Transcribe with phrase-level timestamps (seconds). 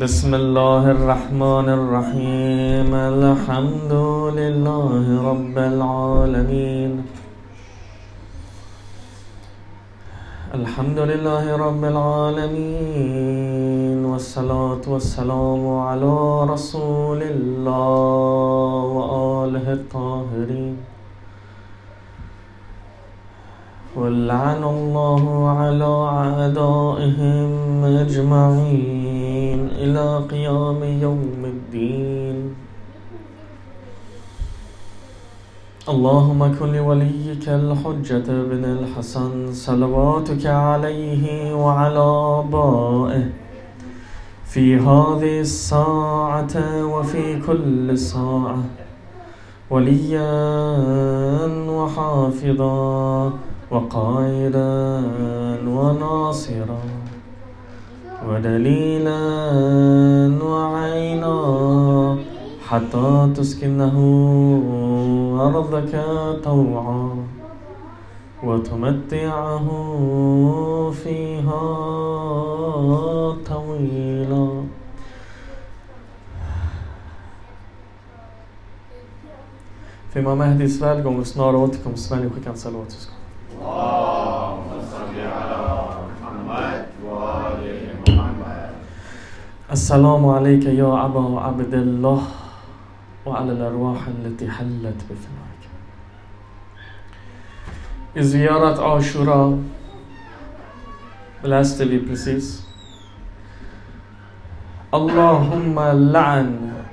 [0.00, 2.94] بسم الله الرحمن الرحيم.
[2.94, 3.92] الحمد
[4.38, 6.92] لله رب العالمين.
[10.54, 13.06] الحمد لله رب العالمين.
[14.04, 20.76] والصلاة والسلام على رسول الله وآله الطاهرين.
[23.96, 25.22] ولعن الله
[25.60, 25.92] على
[26.24, 27.50] أعدائهم
[27.84, 29.05] أجمعين.
[29.86, 32.54] إلى قيام يوم الدين.
[35.88, 42.06] اللهم كن لوليك الحجة بن الحسن صلواتك عليه وعلى
[42.42, 43.26] آبائه.
[44.44, 48.58] في هذه الساعة وفي كل ساعة.
[49.70, 50.32] وليا
[51.70, 53.32] وحافظا
[53.70, 55.02] وقائدا
[55.66, 57.05] وناصرا.
[58.26, 59.20] ودليلا
[60.44, 61.36] وعينا
[62.68, 63.96] حتى تسكنه
[65.40, 65.92] أرضك
[66.44, 67.26] طوعا
[68.42, 69.66] وتمتعه
[71.04, 71.64] فيها
[73.46, 74.62] طويلا
[80.12, 83.16] في ما مهدي سفال قوم سنار وتكم سفال وكي كان صلواتكم
[83.60, 85.65] اللهم صل على
[89.72, 92.22] السلام عليك يا أبا عبد الله
[93.26, 95.62] وعلى الأرواح التي حلت بفنائك
[98.14, 99.58] I ziyarat Ashura
[101.42, 102.62] läste vi precis
[104.94, 105.80] اللهم
[106.14, 106.48] لعن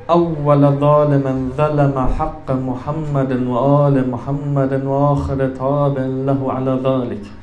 [0.09, 7.42] أول ظالم ظلم حق محمد وآل محمد وآخر تاب له على ذلك.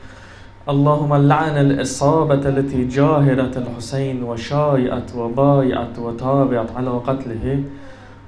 [0.70, 7.64] اللهم لعن الإصابة التي جاهرت الحسين وشايعت وبايعت وتابعت على قتله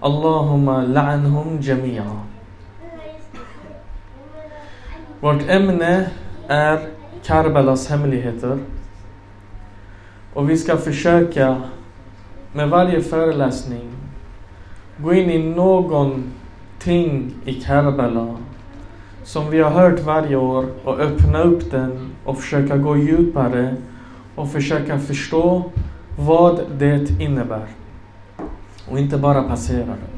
[0.04, 2.18] اللهم لعنهم جميعا
[5.22, 6.10] Vårt ämne
[6.48, 6.80] är
[7.24, 8.58] Karbalas hemligheter.
[10.34, 11.62] Och vi ska försöka
[12.54, 13.90] med varje föreläsning
[14.98, 18.36] gå in i någonting i Karbala
[19.24, 23.77] som vi har hört varje år och öppna upp den och försöka gå djupare
[24.35, 25.65] och försöka förstå
[26.19, 27.67] vad det innebär.
[28.91, 30.13] Och inte bara passera det.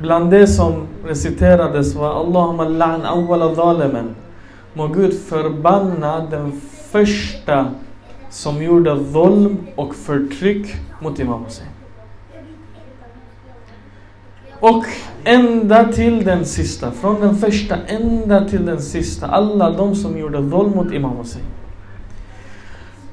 [0.00, 4.14] Bland det som reciterades var Allahumma la'an awwala zalimen.
[4.74, 6.60] Må Gud förbanna den
[6.90, 7.66] första
[8.30, 11.75] som gjorde våld och förtryck mot Imam Hussein.
[14.60, 14.84] Och
[15.24, 20.38] ända till den sista, från den första ända till den sista, alla de som gjorde
[20.38, 21.44] våld mot Imam Hussein.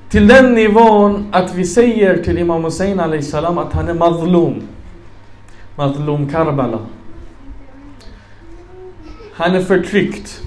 [0.09, 4.62] Till den nivån att vi säger till Imam Hussein salam att han är mazlum.
[5.76, 6.80] Mazlum Karbala.
[9.34, 10.42] Han är förtryckt.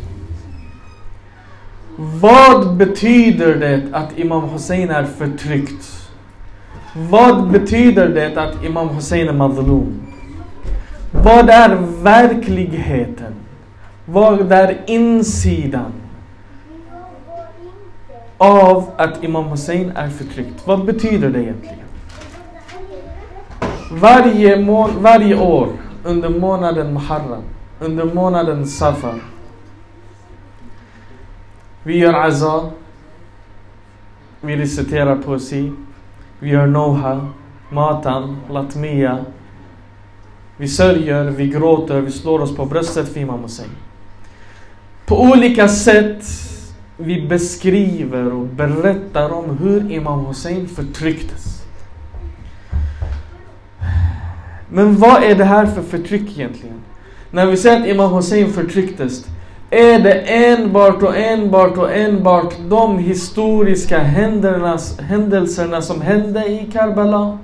[1.96, 6.10] Vad betyder det att Imam Hussein är förtryckt?
[7.10, 10.05] Vad betyder det att Imam Hussein är mazlum?
[11.22, 13.34] Vad är verkligheten?
[14.04, 15.92] Vad är insidan?
[18.38, 20.66] Av att Imam Hussein är förtryckt.
[20.66, 21.78] Vad betyder det egentligen?
[23.90, 25.68] Varje, må varje år
[26.04, 27.42] under månaden Muharram,
[27.80, 29.20] under månaden Safar.
[31.82, 32.70] Vi gör Azza.
[34.40, 35.72] Vi reciterar poesi.
[36.38, 37.28] Vi gör Noha,
[37.70, 39.24] Matan, Latmia,
[40.56, 43.70] vi sörjer, vi gråter, vi slår oss på bröstet för Imam Hussein.
[45.06, 46.24] På olika sätt
[46.96, 51.62] vi beskriver och berättar om hur Imam Hussein förtrycktes.
[54.68, 56.80] Men vad är det här för förtryck egentligen?
[57.30, 59.26] När vi säger att Imam Hussein förtrycktes,
[59.70, 67.38] är det enbart och enbart och enbart de historiska händelserna som hände i Karbala?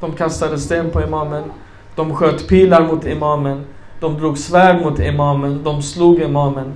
[0.00, 1.42] De kastade sten på imamen.
[1.96, 3.64] De sköt pilar mot imamen.
[4.00, 5.62] De drog svärd mot imamen.
[5.64, 6.72] De slog imamen.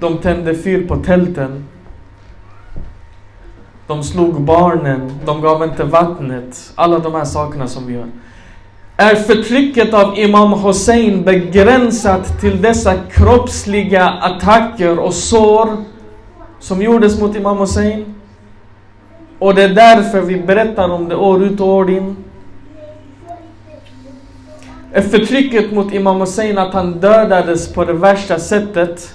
[0.00, 1.64] De tände fyr på tälten.
[3.86, 5.12] De slog barnen.
[5.24, 6.72] De gav inte vattnet.
[6.74, 8.06] Alla de här sakerna som vi gör.
[8.96, 15.68] Är förtrycket av Imam Hussein begränsat till dessa kroppsliga attacker och sår
[16.58, 18.14] som gjordes mot Imam Hussein?
[19.38, 22.16] Och det är därför vi berättar om det år ut och år in.
[24.98, 29.14] Är förtrycket mot Imam Hussein att han dödades på det värsta sättet?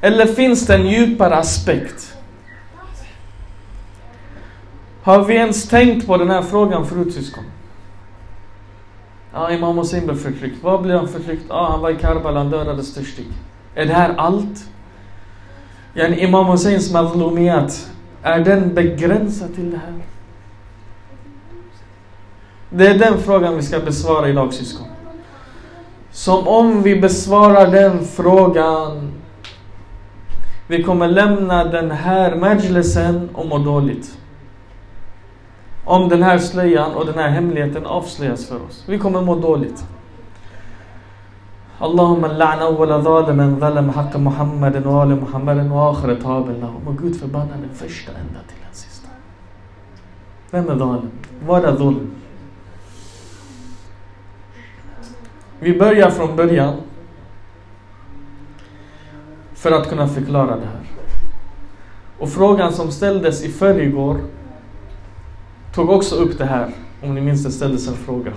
[0.00, 2.16] Eller finns det en djupare aspekt?
[5.02, 7.44] Har vi ens tänkt på den här frågan förut syskon?
[9.32, 10.62] Ja, Imam Hussein blev förtryckt.
[10.62, 11.44] Vad blev han förtryckt?
[11.48, 13.26] Ja, han var i Karbala, han dödades törstig.
[13.74, 14.70] Är det här allt?
[15.94, 17.90] Yani Imam Husseins mazlumiyat,
[18.22, 19.94] är den begränsad till det här?
[22.69, 24.87] Det är den frågan vi ska besvara idag syskon.
[26.11, 29.11] Som om vi besvarar den frågan
[30.67, 34.17] vi kommer lämna den här majlisen och må dåligt.
[35.85, 38.83] Om den här slöjan och den här hemligheten avslöjas för oss.
[38.87, 39.85] Vi kommer må dåligt.
[41.81, 46.87] اللهم لعن أول ظالم ظلم حق محمد وآل محمد وآخر طاب لهم.
[46.87, 49.07] Och Gud förbannar den första ända till den sista.
[50.51, 51.11] Vem är zalim?
[51.47, 52.11] Vad är zulm?
[55.62, 56.74] Vi börjar från början
[59.54, 60.90] för att kunna förklara det här.
[62.18, 64.20] Och frågan som ställdes i förrgår
[65.74, 66.70] tog också upp det här.
[67.02, 68.32] Om ni minns det ställdes en fråga.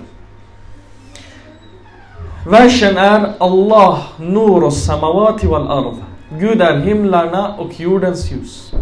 [2.50, 6.04] Versen är Allah nur samawati wal arv.
[6.38, 8.74] Gud är himlarna och jordens ljus.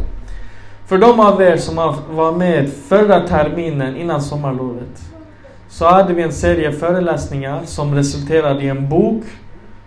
[0.87, 1.77] För de av er som
[2.11, 5.12] var med förra terminen innan sommarlovet
[5.73, 9.23] så hade vi en serie föreläsningar som resulterade i en bok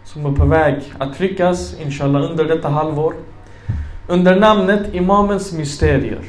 [0.03, 3.13] som är på väg att tryckas, inshallah, under detta halvår.
[4.07, 6.19] Under namnet Imamens mysterier.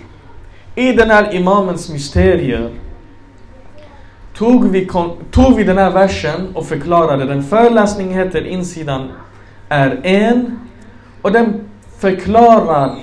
[0.75, 2.71] I den här Imamens mysterier
[4.35, 4.89] tog vi,
[5.31, 7.43] tog vi den här versen och förklarade den.
[7.43, 9.11] Föreläsningen heter Insidan
[9.69, 10.59] är en
[11.23, 11.61] och den
[11.99, 12.99] förklarar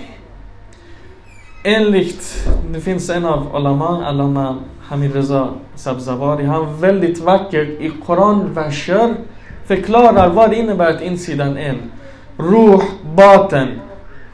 [1.64, 9.15] enligt, det finns en av Alama, Alama Hamid Reza Sabzavari, han väldigt vackert i Koranverser
[9.65, 11.77] förklarar vad det innebär att insidan är.
[12.38, 12.83] Ruh,
[13.15, 13.68] baten,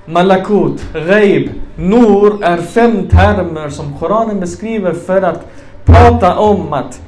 [0.05, 5.51] malakut, ghaib, nur är fem termer som Koranen beskriver för att
[5.85, 7.01] prata om att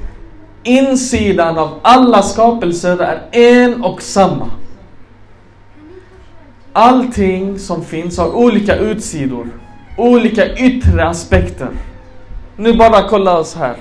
[0.62, 4.50] insidan av alla skapelser är en och samma.
[6.72, 9.46] Allting som finns har olika utsidor,
[9.96, 11.68] olika yttre aspekter.
[12.62, 13.76] Nu bara kolla oss här.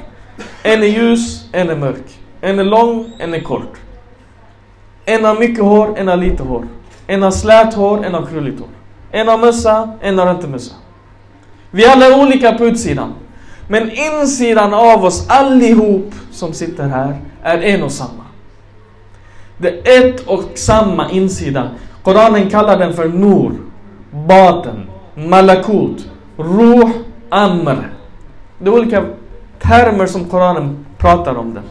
[0.63, 2.19] En är ljus, en är mörk.
[2.41, 3.77] En är lång, en är kort.
[5.05, 6.67] En har mycket hår, en har lite hår.
[7.07, 8.69] En har slät hår, en har krulligt hår.
[9.11, 10.73] En har mössa, en har inte mössa.
[11.71, 13.13] Vi alla är olika på utsidan.
[13.67, 18.23] Men insidan av oss allihop som sitter här är en och samma.
[19.57, 21.69] Det är ett och samma insida.
[22.03, 23.51] Koranen kallar den för Nur,
[24.27, 26.07] Baten, Malakut,
[26.37, 26.89] Ruh,
[27.29, 28.00] Amr.
[28.61, 29.05] Det är olika
[29.59, 31.61] termer som Koranen pratar om det.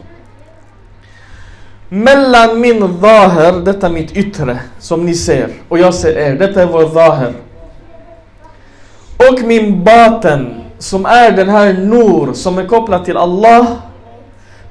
[1.89, 6.65] Mellan min zahir, detta mitt yttre, som ni ser, och jag ser er, detta är
[6.65, 7.33] vår zahir.
[9.17, 13.67] Och min baten, som är den här nur, som är kopplad till Allah.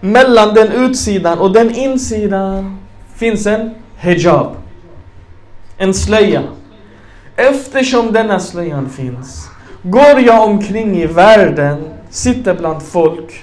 [0.00, 2.78] Mellan den utsidan och den insidan
[3.14, 4.56] finns en hijab.
[5.76, 6.43] En slöja.
[7.37, 9.49] Eftersom denna slöjan finns,
[9.82, 13.43] går jag omkring i världen, sitter bland folk,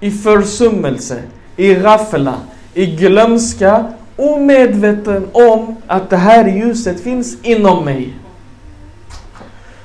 [0.00, 1.22] i försummelse,
[1.56, 2.34] i raffla,
[2.74, 8.14] i glömska, omedveten om att det här ljuset finns inom mig.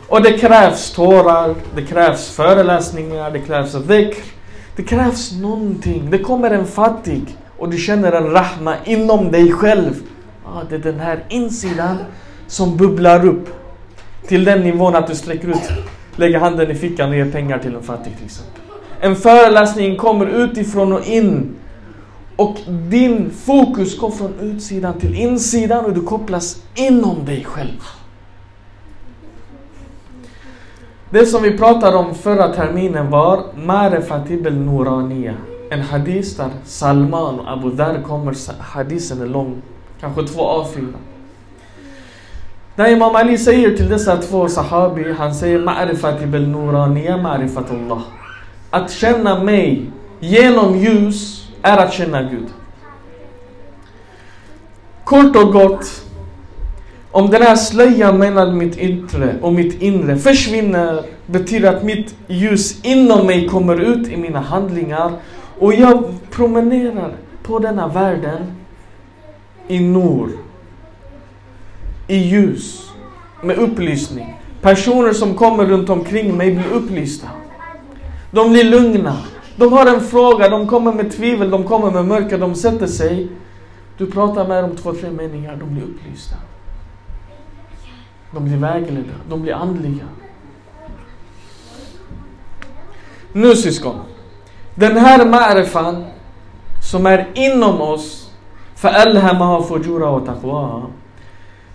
[0.07, 4.23] Och det krävs tårar, det krävs föreläsningar, det krävs dhikr.
[4.75, 6.09] Det krävs någonting.
[6.09, 9.93] Det kommer en fattig och du känner en rahma inom dig själv.
[10.45, 11.97] Ah, det är den här insidan
[12.47, 13.49] som bubblar upp
[14.27, 15.71] till den nivån att du sträcker ut,
[16.15, 18.61] lägger handen i fickan och ger pengar till en fattig till exempel.
[18.99, 21.55] En föreläsning kommer utifrån och in
[22.35, 27.79] och din fokus går från utsidan till insidan och du kopplas inom dig själv.
[31.09, 35.11] Det som vi pratade om förra terminen var Marefatibel al
[35.69, 39.61] En hadis där Salman och Abu Dhar kommer, hadisen är lång,
[39.99, 40.93] kanske två A4.
[42.75, 48.01] När Imam Ali säger till dessa två sahabi, han säger Ma'rifati bil Nuraniya, ma'rifatullah.
[48.69, 49.85] Att känna mig
[50.19, 52.47] genom ljus är att känna Gud.
[55.03, 56.05] Kort och gott,
[57.11, 62.85] om den här slöjan mellan mitt yttre och mitt inre försvinner betyder att mitt ljus
[62.85, 65.11] inom mig kommer ut i mina handlingar
[65.59, 67.13] och jag promenerar
[67.43, 68.41] på denna världen
[69.67, 70.29] i nor,
[72.13, 72.91] i ljus,
[73.41, 74.39] med upplysning.
[74.61, 77.27] Personer som kommer runt omkring mig blir upplysta.
[78.31, 79.17] De blir lugna.
[79.55, 83.27] De har en fråga, de kommer med tvivel, de kommer med mörker, de sätter sig.
[83.97, 86.35] Du pratar med dem två, tre meningar, de blir upplysta.
[88.31, 90.05] De blir vägledda, de blir andliga.
[93.33, 93.95] Nu syskon,
[94.75, 96.05] den här ma'rifan
[96.81, 98.23] som är inom oss,
[98.83, 100.87] فألهمها فجورها وتقواها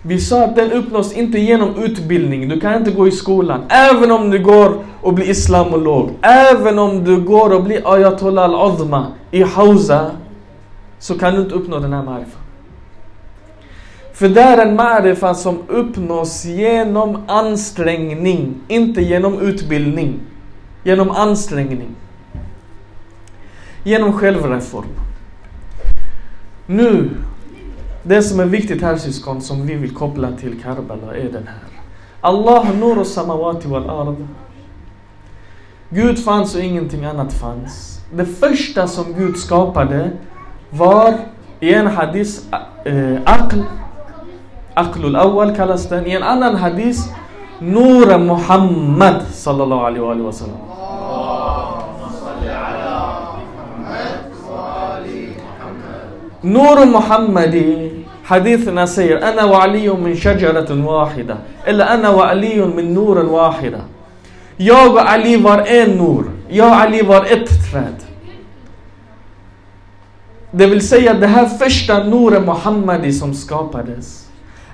[0.09, 2.49] vi sa att den uppnås inte genom utbildning.
[2.49, 3.63] Du kan inte gå i skolan.
[3.69, 6.11] Även om du går och blir islamolog.
[6.23, 10.11] Även om du går och blir ayatollah al-azma i Hausa.
[10.99, 12.43] Så kan du inte uppnå den här ma'rifan.
[14.13, 18.55] För det är en ma'rifa som uppnås genom ansträngning.
[18.69, 20.21] Inte genom utbildning.
[20.85, 21.95] Genom ansträngning.
[23.85, 24.89] Genom självreform.
[26.67, 27.11] Nu,
[28.09, 31.83] det som är viktigt här syskon, som vi vill koppla till Karbala är den här.
[32.21, 34.17] Allah nur och samawati wal ard.
[35.91, 38.01] Gud fanns och ingenting annat fanns.
[38.13, 40.11] Det första som Gud skapade
[40.71, 41.15] var
[41.61, 42.47] i en hadis
[42.85, 43.61] eh, aql.
[44.75, 46.07] Aqlul awal kallas den.
[46.07, 47.11] I en annan hadis
[47.61, 50.57] Nur Muhammad sallallahu alaihi wa, wa sallam.
[56.41, 57.98] Nur Muhammadi
[58.28, 63.80] حديثنا سير أنا وعلي من شجرة واحدة إلا أنا وعلي من نور واحدة
[64.58, 66.26] Jag och Ali var en nur.
[66.50, 67.96] Jag och Ali var ett träd.
[70.52, 74.28] Det vill säga det här första Nur Muhammadi som skapades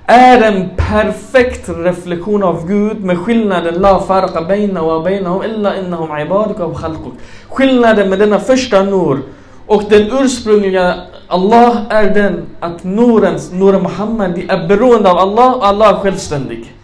[0.05, 6.17] är en perfekt reflektion av Gud med skillnaden La farqa baina wa bainahum illa innahum
[6.17, 7.13] ibaduka wa khalquk.
[7.49, 9.19] Skillnaden med denna första Nur
[9.67, 10.95] och den ursprungliga
[11.28, 16.74] Allah är den att Nurens, Nur Muhammad är beroende av Allah och Allah är självständig.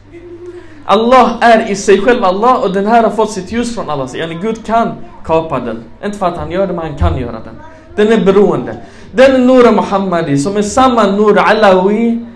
[0.84, 4.06] Allah är i sig själv Allah och den här har fått sitt ljus från Allah.
[4.06, 4.92] Så Gud kan
[5.24, 5.84] kapa den.
[6.04, 7.54] Inte för att han gör det, men han kan göra den.
[7.96, 8.76] Den är beroende.
[9.12, 12.26] Den Nur Muhammadi som är samma Nur Alawi.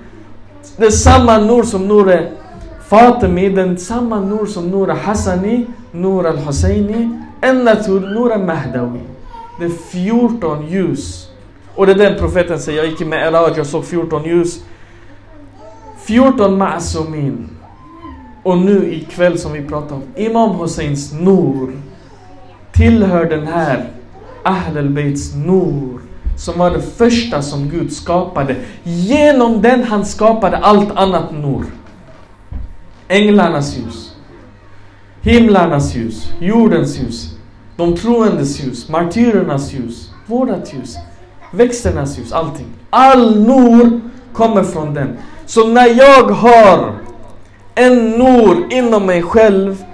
[0.77, 2.31] Det är samma Nur som Nur
[2.89, 3.49] Fatimi.
[3.49, 5.67] Den samma Nur som Nur Hassani.
[5.93, 7.21] Nur Al-Husseini.
[7.41, 9.01] Ända till Nur Mahdawi.
[9.59, 11.29] Det är 14 ljus.
[11.77, 14.65] Och det är den profeten säger, jag gick med Elad, jag såg 14 ljus.
[16.05, 17.49] 14 ma'asumin.
[18.43, 21.73] Och nu ikväll som vi pratar om, Imam Husseins Nur
[22.73, 23.91] tillhör den här
[24.43, 26.01] Ahl al-Baits Nur
[26.37, 28.57] som var det första som Gud skapade.
[28.83, 31.65] Genom den han skapade allt annat Nur.
[33.09, 34.17] Änglarnas ljus,
[35.23, 37.37] himlarnas ljus, jordens ljus,
[37.77, 40.97] de troendes ljus, martyrernas ljus, vårat ljus,
[41.57, 42.67] växternas ljus, allting.
[42.91, 44.01] All Nur
[44.33, 45.17] kommer från den.
[45.47, 46.93] Så när jag har
[47.75, 49.85] en Nur inom mig själv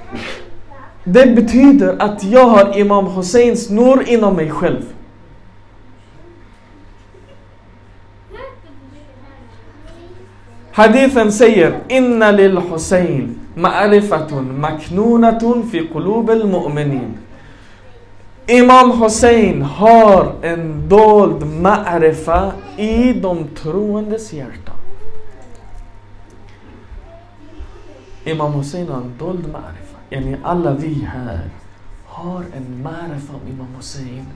[1.05, 4.83] det betyder att jag har Imam Husseins Nur inom mig själv.
[10.73, 17.11] Hadithen säger Inna lil Hussein ma'rifatun maknunatun fi qulub al-mu'minin.
[18.51, 24.73] Imam Hussein har en dold ma'rifa i de troendes hjärta.
[28.25, 29.99] Imam Hussein har en dold ma'rifa.
[30.11, 31.41] Yani alla vi här
[32.07, 34.27] har en ma'rifa om Imam Hussein.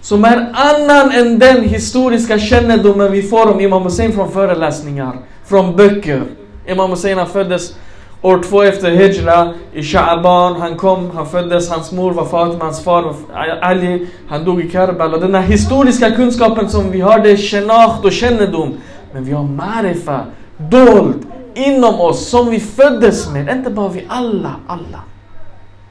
[0.00, 5.12] Som är annan än den historiska kännedomen vi får om Imam Hussein från föreläsningar,
[5.44, 6.22] från böcker.
[6.66, 7.76] Imam Hussein föddes
[8.22, 10.58] år två efter Hijra i Sha'aban.
[10.58, 13.14] Han kom, han föddes, hans mor var Fatima, hans far var
[13.60, 14.06] Ali.
[14.28, 15.18] Han dog i Karbala.
[15.18, 18.74] Den här historiska kunskapen som vi har, det är shenacht och kännedom.
[19.12, 20.24] Men vi har marifa,
[20.56, 23.48] dold, inom oss, som vi föddes med.
[23.48, 25.00] Inte bara vi, alla, alla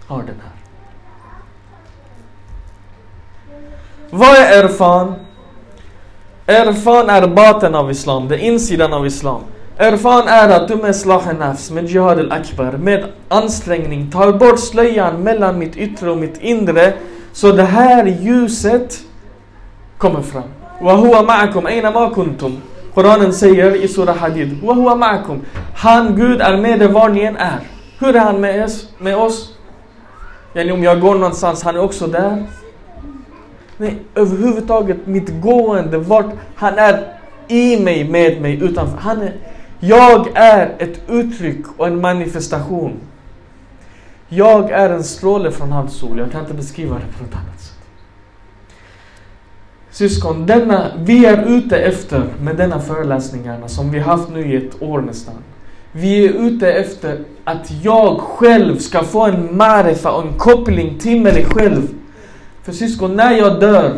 [0.07, 0.51] har den här.
[4.09, 5.13] Vad är erfan?
[6.45, 9.41] Erfan är baten av Islam, det är insidan av Islam.
[9.79, 15.23] Irfan är att du med slaha nafs, med jihad al-akbar, med ansträngning tar bort slöjan
[15.23, 16.93] mellan mitt yttre och mitt inre
[17.31, 18.99] så det här ljuset
[19.97, 20.43] kommer fram.
[20.81, 22.57] Wahua ma'akum aina ma kuntum.
[22.93, 24.63] Koranen säger i sura Hadid.
[24.63, 25.39] Wahua ma'akum.
[25.75, 27.59] Han, Gud, är med er var ni än är.
[27.99, 28.89] Hur är han med oss?
[28.97, 29.53] Med oss?
[30.55, 32.45] Om jag går någonstans, han är också där.
[33.77, 37.13] Nej, överhuvudtaget mitt gående, vart han är
[37.47, 38.97] i mig, med mig, utanför.
[38.97, 39.33] Han är
[39.79, 42.93] jag är ett uttryck och en manifestation.
[44.29, 46.17] Jag är en stråle från hans sol.
[46.17, 47.73] Jag kan inte beskriva det på något annat sätt.
[49.91, 54.81] Syskon, denna, vi är ute efter med denna föreläsningarna som vi haft nu i ett
[54.81, 55.35] år nästan.
[55.91, 61.21] Vi är ute efter att jag själv ska få en marifa och en koppling till
[61.21, 61.87] mig själv.
[62.63, 63.95] För syskon, när jag dör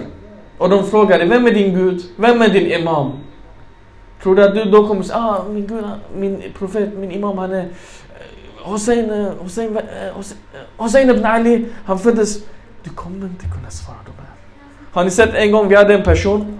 [0.57, 2.01] och de frågar dig, vem är din Gud?
[2.15, 3.11] Vem är din Imam?
[4.23, 5.85] Tror du att du då kommer säga, ah min Gud,
[6.15, 10.37] min profet, min Imam han är eh, Hussein, eh, Hussein, eh, Hussein,
[10.77, 12.39] Hussein ibn Ali, han föddes
[12.83, 14.31] Du kommer inte kunna svara de här.
[14.91, 16.59] Har ni sett en gång, vi hade en person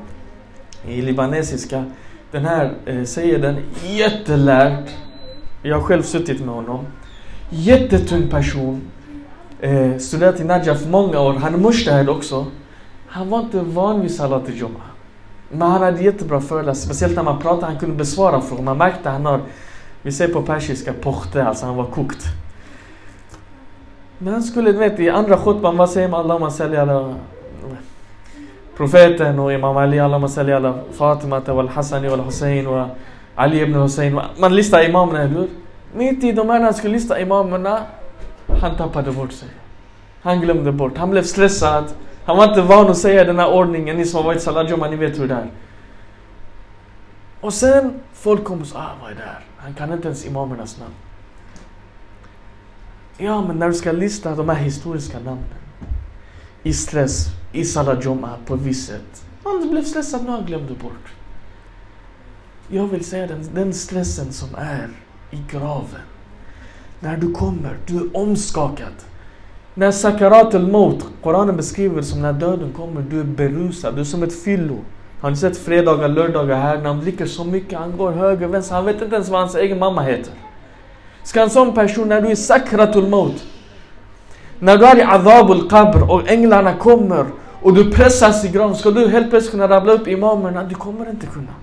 [0.88, 1.86] i libanesiska.
[2.32, 4.84] Den här eh, säger den jättelärd.
[5.62, 6.86] Jag har själv suttit med honom.
[7.50, 8.82] Jättetung person.
[9.60, 11.34] Eh, studerat i Najaf många år.
[11.34, 12.46] Han är mushtahid också.
[13.08, 14.90] Han var inte van vid salat i Jum'ah.
[15.50, 16.86] Men han hade jättebra föreläsningar.
[16.86, 18.64] Speciellt när man pratade, han kunde besvara frågor.
[18.64, 19.40] Man märkte att han har,
[20.02, 22.26] vi säger på persiska, pohte, alltså han var kokt.
[24.18, 26.20] Men han skulle, du vet, i andra khutban, vad säger man?
[26.20, 27.16] Allahumma salli ala
[28.78, 32.88] profeten och Imam Ali, Allahumma salli ala Fatima wal Hassani wal Hussein och
[33.36, 34.20] Ali ibn Hussein.
[34.38, 35.50] Man listar imamerna, eller hur?
[35.94, 37.80] Mitt i de här, när han skulle lista imamerna,
[38.62, 39.48] han tappade bort sig.
[40.22, 40.98] Han glömde bort.
[40.98, 41.84] Han blev stressad.
[42.30, 43.98] Han var inte van att säga den här ordningen.
[43.98, 45.52] Ni som har varit Saladjoma, ni vet hur det är.
[47.42, 49.46] Och sen, folk kommer och säger, ah vad är det här?
[49.58, 50.94] Han kan inte ens imamernas namn.
[53.18, 55.46] Ja, men när du ska lista de här historiska namnen
[56.64, 59.24] i stress, i Salajoma på ett visst sätt.
[59.44, 61.14] Han blev stressad nu, han glömde bort.
[62.68, 64.90] Jag vill säga den, den stressen som är
[65.32, 66.02] i graven.
[67.00, 68.94] När du kommer, du är omskakad.
[69.74, 74.24] När sakarat al-maut, Koranen beskriver som när döden kommer, du är berusad, du är som
[74.24, 74.78] ett fyllo.
[75.22, 78.76] Har ni sett fredagar, lördagar här, när han dricker så mycket, han går höger, vänster,
[78.76, 80.34] han vet inte ens vad hans egen mamma heter.
[81.24, 83.46] Ska en sån person, när du är sakratul maut,
[84.60, 87.26] när du är i adabul qabr och änglarna kommer
[87.62, 90.64] och du pressas i graven, ska du helt plötsligt kunna rabbla upp imamerna?
[90.64, 91.54] Du kommer inte kunna.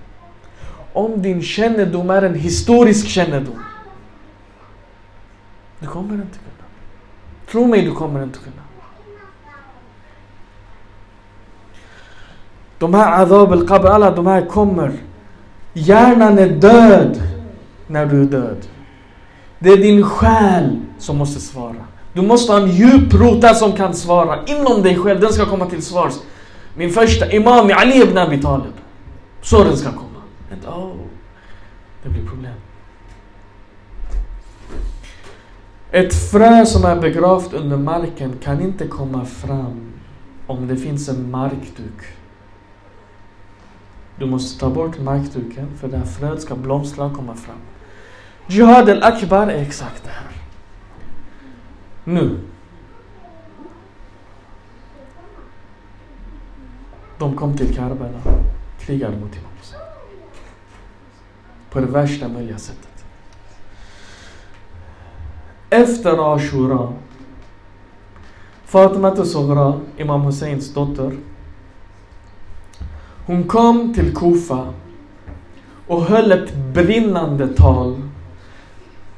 [0.93, 3.63] Om din kännedom är en historisk kännedom.
[5.79, 6.56] Du kommer inte kunna.
[7.51, 8.61] Tro mig, du kommer inte kunna.
[12.79, 14.91] De här Azab al-qabr, alla de här kommer.
[15.73, 17.21] Hjärnan är död
[17.87, 18.57] när du är död.
[19.59, 21.85] Det är din själ som måste svara.
[22.13, 25.19] Du måste ha en djup rota som kan svara inom dig själv.
[25.19, 26.13] Den ska komma till svars.
[26.75, 28.73] Min första imam Ali ibn Abi Talib.
[29.41, 30.21] Så den ska komma.
[30.51, 30.91] And oh,
[32.03, 32.36] det blir problem.
[35.91, 39.93] Ett frö som är begravt under marken kan inte komma fram
[40.47, 42.01] om det finns en markduk.
[44.19, 47.57] Du måste ta bort markduken för det här fröet ska blomstra och komma fram.
[48.47, 50.31] Jihad al-Akbar är exakt det här.
[52.03, 52.39] Nu.
[57.19, 58.21] De kom till Karbala,
[58.79, 59.81] krigade mot Imam
[61.69, 62.86] På det värsta möjliga sättet.
[65.69, 66.93] Efter Ashura,
[68.65, 71.11] Fatima Soghra, Imam Husseins dotter,
[73.25, 74.67] hon kom till Kufa
[75.87, 77.95] och höll ett brinnande tal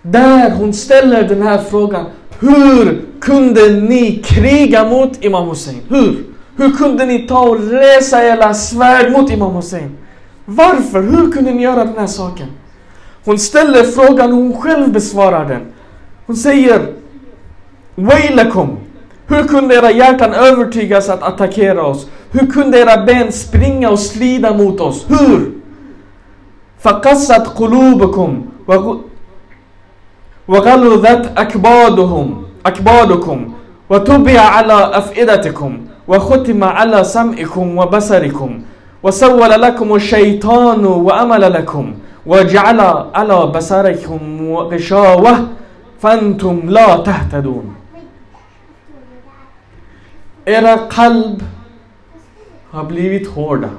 [0.02, 2.06] där hon ställer den här frågan.
[2.40, 5.82] Hur kunde ni kriga mot Imam Hussein?
[5.90, 6.24] Hur?
[6.58, 9.98] Hur kunde ni ta och resa era svärd mot Imam Hussein?
[10.46, 11.02] Varför?
[11.02, 12.48] Hur kunde ni göra den här saken?
[13.26, 15.62] Hon ställer frågan och hon själv besvarar den.
[16.29, 16.87] Hon säger
[17.97, 18.77] Wailakum.
[19.29, 22.07] Hur kunde era hjärtan övertygas att attackera oss?
[22.33, 25.07] Hur kunde era ben springa och slida mot oss?
[25.09, 25.51] Hur?
[26.85, 28.43] فقصت قلوبكم
[30.49, 33.53] وغلظت أكبادهم أكبادكم
[33.91, 38.61] وطبع على أفئدتكم وختم على سمعكم وبصركم
[39.03, 41.95] وسول لكم الشيطان وأمل لكم
[42.27, 42.81] وجعل
[43.15, 44.21] على بصركم
[44.55, 45.49] غشاوة
[46.03, 47.75] فأنتم لا تهتدون
[50.47, 51.43] Era kalb
[52.71, 53.71] har blivit hårda.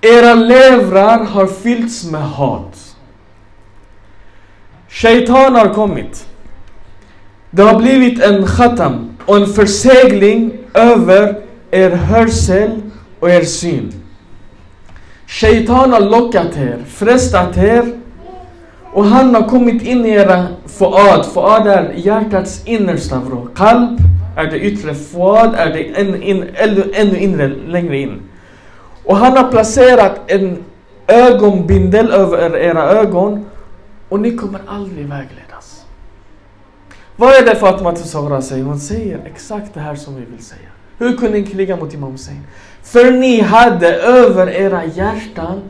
[0.00, 2.96] Era levrar har fyllts med hat.
[4.88, 6.26] Shaitan har kommit.
[7.50, 12.82] Det har blivit en khatam och en försegling över er hörsel
[13.20, 13.92] och er syn.
[15.26, 17.92] Shaitan har lockat er, frestat er
[18.93, 21.25] och han har kommit in i era fuad.
[21.25, 23.47] Fuad är hjärtats innersta vrå.
[23.55, 23.99] Kalb
[24.35, 26.45] är det yttre, fuad är det ännu, in,
[26.93, 28.21] ännu inre, längre in.
[29.05, 30.63] Och han har placerat en
[31.07, 33.45] ögonbindel över era ögon
[34.09, 35.85] och ni kommer aldrig vägledas.
[37.15, 38.63] Vad är det Fatima Tusara säger?
[38.63, 40.69] Hon säger exakt det här som vi vill säga.
[40.97, 42.41] Hur kunde ni kriga mot Imam Hussein?
[42.83, 45.61] För ni hade över era hjärtan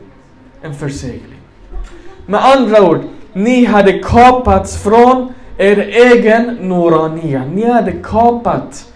[0.62, 1.40] en försegling.
[2.26, 3.00] Med andra ord,
[3.32, 7.42] ni hade kapats från er egen Norania.
[7.54, 8.92] Ni hade kapat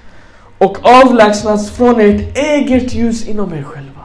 [0.58, 4.00] och avlägsnats från ert eget ljus inom er själva.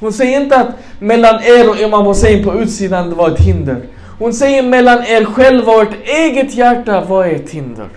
[0.00, 3.82] Hon säger inte att mellan er och Imam Hussein på utsidan det var ett hinder.
[4.18, 7.88] Hon säger mellan er själva och ert eget hjärta var ett hinder.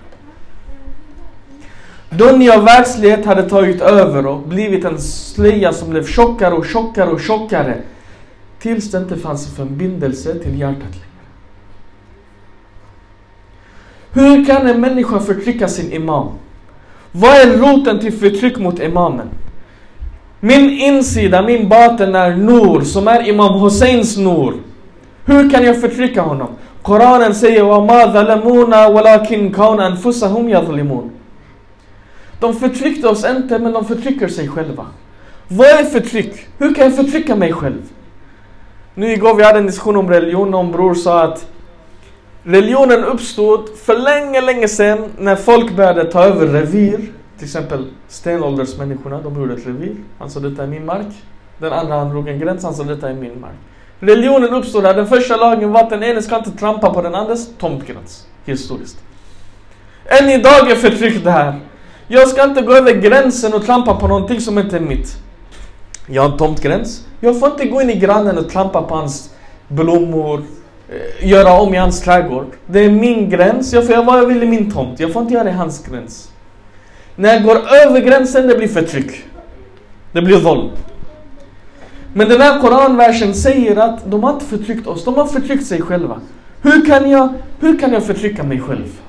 [2.10, 7.10] Dunja och världslighet hade tagit över och blivit en slöja som blev tjockare och tjockare
[7.10, 7.78] och tjockare.
[8.60, 11.12] Tills det inte fanns en förbindelse till hjärtat längre.
[14.13, 16.29] Hur kan en människa förtrycka sin imam?
[17.13, 19.29] Vad är roten till förtryck mot imamen?
[20.41, 24.55] Min insida, min baten är Nur, som är Imam Husseins Nur.
[25.25, 26.49] Hur kan jag förtrycka honom?
[26.83, 31.11] Koranen säger وَمَا ظَلَمُونَ وَلَكِنْ كَوْنَ أَنفُسَهُمْ يَظْلِمُونَ
[32.41, 34.87] De förtryckte oss inte, men de förtrycker sig själva.
[35.49, 36.47] Vad är förtryck?
[36.59, 37.83] Hur kan jag förtrycka mig själv?
[38.95, 41.47] Nu igår vi hade en diskussion om religion och bror sa att
[42.44, 46.98] religionen uppstod för länge, länge sedan när folk började ta över revir.
[47.38, 49.96] Till exempel stenåldersmänniskorna, de gjorde ett revir.
[50.20, 51.08] Han sa detta är min mark.
[51.58, 53.56] Den andra han drog en gräns, han sa detta är min mark.
[54.00, 54.94] Religionen uppstod där.
[54.94, 58.28] Den första lagen var att den ene ska inte trampa på den andres tomtgräns.
[58.46, 58.98] Historiskt.
[60.06, 61.60] Än idag är förtryck det här.
[62.08, 65.18] Jag ska inte gå över gränsen och trampa på någonting som inte är mitt.
[66.08, 67.06] Jag har en tomtgräns.
[67.20, 69.30] Jag får inte gå in i grannen och trampa på hans
[69.68, 70.44] blommor,
[70.92, 72.48] Eh, göra om i hans trädgård.
[72.66, 73.74] Det är min gräns.
[73.74, 75.00] Jag får göra vad jag vill i min tomt.
[75.00, 76.32] Jag får inte göra det i hans gräns.
[77.16, 79.24] När jag går över gränsen, det blir förtryck.
[80.12, 80.72] Det blir våld.
[82.14, 85.82] Men den här koranversen säger att de har inte förtryckt oss, de har förtryckt sig
[85.82, 86.22] själva.
[86.62, 89.02] Hur kan jag, hur kan jag förtrycka mig själv?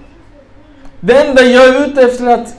[1.01, 2.55] Det enda jag är ute efter är att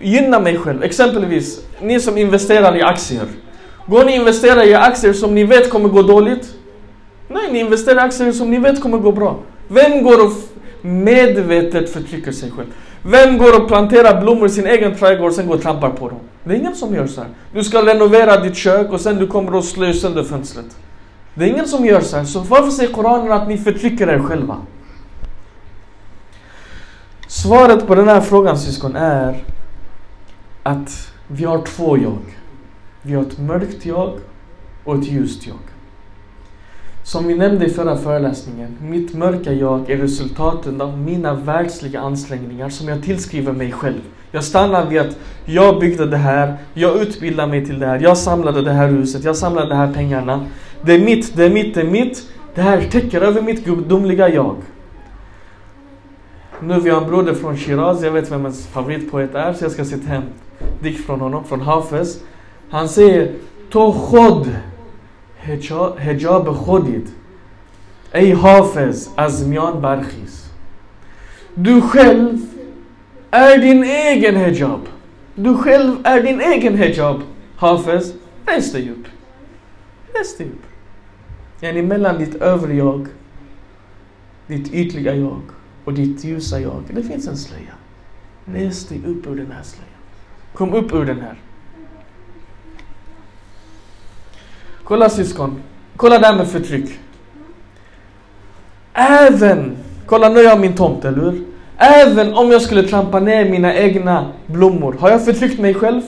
[0.00, 0.82] gynna mig själv.
[0.82, 3.24] Exempelvis, ni som investerar i aktier.
[3.86, 6.55] Går ni investera i aktier som ni vet kommer gå dåligt?
[7.28, 9.38] Nej, ni investerar i aktier som ni vet kommer gå bra.
[9.68, 10.32] Vem går och
[10.82, 12.66] medvetet förtrycker sig själv?
[13.02, 16.08] Vem går och planterar blommor i sin egen trädgård och sen går och trampar på
[16.08, 16.18] dem?
[16.44, 17.30] Det är ingen som gör så här.
[17.52, 20.76] Du ska renovera ditt kök och sen du kommer och slår sönder fönstret.
[21.34, 22.24] Det är ingen som gör så här.
[22.24, 24.56] Så varför säger Koranen att ni förtrycker er själva?
[27.26, 29.44] Svaret på den här frågan syskon är
[30.62, 32.18] att vi har två jag.
[33.02, 34.12] Vi har ett mörkt jag
[34.84, 35.75] och ett ljust jag.
[37.06, 42.68] Som vi nämnde i förra föreläsningen, mitt mörka jag är resultatet av mina världsliga ansträngningar
[42.68, 44.00] som jag tillskriver mig själv.
[44.30, 48.18] Jag stannar vid att jag byggde det här, jag utbildade mig till det här, jag
[48.18, 50.46] samlade det här huset, jag samlade de här pengarna.
[50.82, 52.28] Det är mitt, det är mitt, det är mitt.
[52.54, 54.56] Det här täcker över mitt gudomliga jag.
[56.60, 59.72] Nu vi har en broder från Shiraz, jag vet vem hans favoritpoet är, så jag
[59.72, 60.28] ska citera en
[60.82, 62.20] dikt från honom, från Hafez.
[62.70, 63.32] Han säger
[63.70, 64.46] Tochod
[65.98, 67.08] hijab khodid
[68.12, 70.46] Ej Hafez azmian barkhis
[71.54, 72.38] Du själv
[73.30, 74.80] är din egen hijab.
[75.34, 77.22] Du själv är din egen hijab.
[77.56, 78.14] Hafez,
[78.46, 79.06] res dig upp.
[80.14, 80.62] Res dig upp.
[81.60, 83.06] Yani mellan ditt övre jag,
[84.46, 85.40] ditt ytliga jag
[85.84, 86.82] och ditt ljusa jag.
[86.90, 87.74] Det finns en slöja.
[88.44, 90.00] Res dig upp ur den här slöjan.
[90.54, 91.36] Kom upp ur den här.
[94.88, 95.62] Kolla syskon.
[95.96, 96.90] Kolla det här med förtryck.
[98.92, 101.44] Även, kolla nu är jag min tomt, eller hur?
[101.78, 106.02] Även om jag skulle trampa ner mina egna blommor, har jag förtryckt mig själv?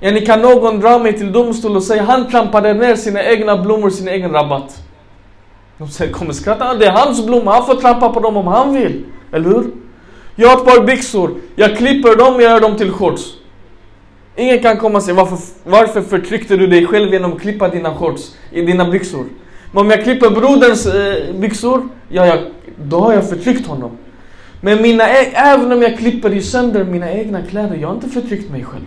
[0.00, 3.90] Yani kan någon dra mig till domstol och säga han trampade ner sina egna blommor,
[3.90, 4.82] sin egen rabatt?
[5.78, 8.74] De säger, kommer skratta, det är hans blommor, han får trampa på dem om han
[8.74, 9.04] vill.
[9.32, 9.70] Eller hur?
[10.36, 13.22] Jag har ett par byxor, jag klipper dem, jag gör dem till shorts.
[14.36, 17.94] Ingen kan komma och säga varför, varför förtryckte du dig själv genom att klippa dina
[17.94, 19.24] shorts i dina byxor?
[19.72, 22.38] Men om jag klipper broderns eh, byxor, ja, jag,
[22.76, 23.90] då har jag förtryckt honom.
[24.60, 28.64] Men mina, även om jag klipper sönder mina egna kläder, jag har inte förtryckt mig
[28.64, 28.84] själv.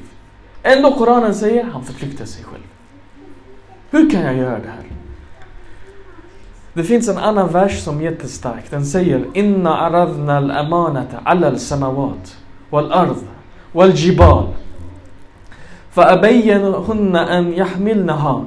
[0.63, 2.63] Ändå Koranen säger, han förtryckte sig själv.
[3.91, 4.83] Hur kan jag göra det här?
[6.73, 8.63] Det finns en annan vers som är jättestark.
[8.69, 12.37] Den säger Inna aradna al-amanata ala al-samawat
[12.69, 13.15] wal-ard
[13.71, 14.45] wal-jibal
[15.98, 18.44] فأبينهن أن يحملنها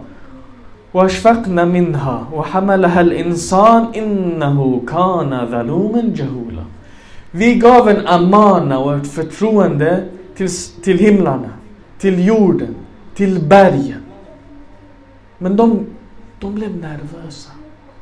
[0.94, 6.64] واشفقن منها وحملها الإنسان إنه كان ظلوما جهولا
[7.32, 10.04] Vi gav en amana och ett förtroende
[10.36, 10.50] till,
[10.84, 11.50] till himlarna,
[12.00, 12.76] till jorden,
[13.16, 14.04] till bergen.
[15.38, 15.86] Men de,
[16.40, 17.52] de blev nervösa.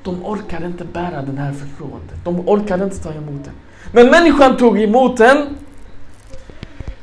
[0.03, 2.15] De orkade inte bära den här förtroendet.
[2.23, 3.53] De orkade inte ta emot den.
[3.91, 5.37] Men människan tog emot den.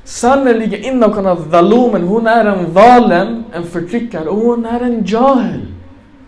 [0.07, 2.01] Sannerligen innan hon har.
[2.01, 5.61] Hon är en valen, en förtryckare och hon är en jahel.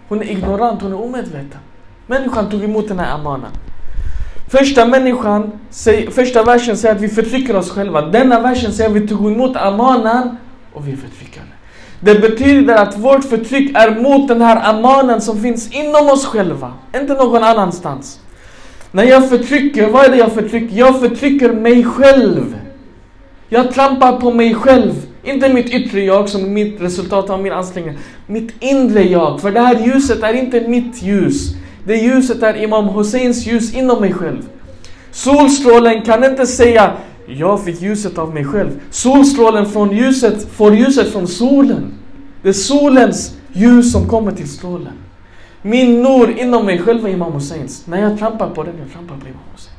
[0.08, 1.60] Hon är ignorant, hon är omedveten.
[2.08, 3.52] Människan tog emot den här amanan.
[4.50, 5.52] Första människan,
[6.12, 8.02] första versen säger att vi förtrycker oss själva.
[8.02, 10.38] Denna versen säger att vi tog emot amanan
[10.74, 11.46] och vi är förtryckare.
[12.00, 16.74] Det betyder att vårt förtryck är mot den här amanan som finns inom oss själva.
[16.96, 18.20] Inte någon annanstans.
[18.92, 20.76] När jag förtrycker, vad är det jag förtrycker?
[20.76, 22.56] Jag förtrycker mig själv.
[23.50, 24.94] Jag trampar på mig själv.
[25.24, 27.98] Inte mitt yttre jag som är mitt resultat av min ansträngning.
[28.28, 29.42] Mitt inre jag.
[29.42, 31.56] För det här ljuset är inte mitt ljus.
[31.86, 34.50] Det ljuset är Imam Husseins ljus inom mig själv.
[35.12, 36.94] Solstrålen kan inte säga
[37.28, 38.70] jag fick ljuset av mig själv.
[38.90, 41.94] Solstrålen från ljuset får ljuset från solen.
[42.42, 44.94] Det är solens ljus som kommer till strålen.
[45.62, 47.88] Min nor inom mig själv är Imam Husseins.
[47.88, 49.79] När jag trampar på den, jag trampar på Imam Hussein.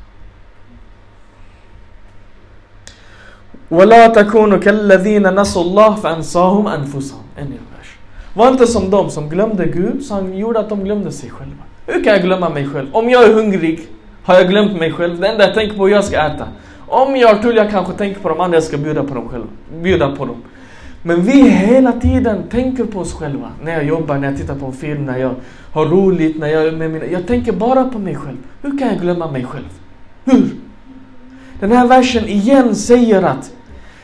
[3.70, 7.22] ولا تكونوا كالذين نسوا الله فأنساهم أنفسهم.
[7.36, 7.98] En ny vers.
[8.34, 11.62] Var inte som de som glömde Gud, så han gjorde att de glömde sig själva.
[11.86, 12.86] Hur kan jag glömma mig själv?
[12.92, 13.88] Om jag är hungrig
[14.24, 15.20] har jag glömt mig själv.
[15.20, 16.48] Det enda jag tänker på är jag ska äta.
[16.86, 19.28] Om jag har tur, jag kanske tänker på de andra, jag ska bjuda på dem
[19.28, 19.46] själva.
[19.82, 20.36] Bjuda på dem.
[21.02, 23.50] Men vi hela tiden tänker på oss själva.
[23.62, 25.34] När jag jobbar, när jag tittar på en film, när jag
[25.72, 27.06] har roligt, när jag är med mina...
[27.06, 28.36] Jag tänker bara på mig själv.
[28.62, 29.68] Hur kan jag glömma mig själv?
[30.24, 30.50] Hur?
[31.60, 33.52] Den här versen igen säger att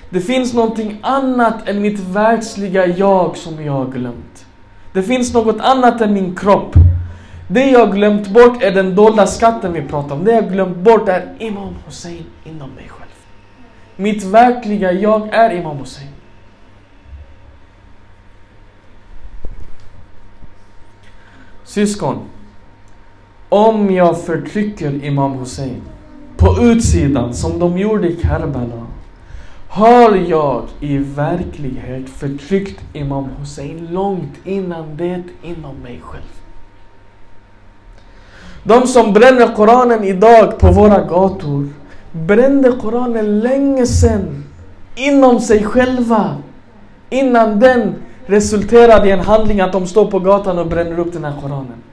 [0.10, 4.46] det finns någonting annat än mitt världsliga jag som jag har glömt.
[4.94, 6.76] Det finns något annat än min kropp.
[7.48, 10.24] Det jag glömt bort är den dolda skatten vi pratar om.
[10.24, 13.10] Det jag glömt bort är Imam Hussein inom mig själv.
[13.96, 16.08] Mitt verkliga jag är Imam Hussein.
[21.64, 22.18] Syskon,
[23.50, 25.82] om jag förtrycker Imam Hussein
[26.38, 28.87] på utsidan som de gjorde i Karbala
[29.78, 36.34] har jag i verklighet förtryckt Imam Hussein långt innan det inom mig själv.
[38.64, 41.70] De som bränner Koranen idag på våra gator
[42.12, 44.44] brände Koranen länge sedan
[44.96, 46.38] inom sig själva
[47.10, 51.24] innan den resulterade i en handling att de står på gatan och bränner upp den
[51.24, 51.84] här Koranen.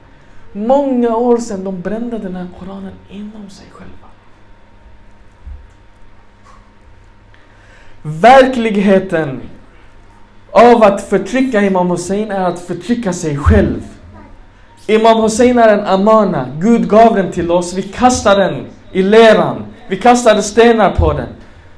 [0.53, 4.04] Många år sedan de brände den här Koranen inom sig själva.
[8.07, 9.41] Verkligheten
[10.51, 13.83] av att förtrycka Imam Hussein är att förtrycka sig själv.
[14.87, 16.49] Imam Hussein är en amana.
[16.61, 17.75] Gud gav den till oss.
[17.75, 19.65] Vi kastade den i leran.
[19.89, 21.29] Vi kastade stenar på den.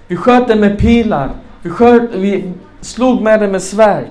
[0.07, 1.31] Vi sköt den med pilar.
[1.63, 4.11] Vi, sköt, vi slog med den med svärd.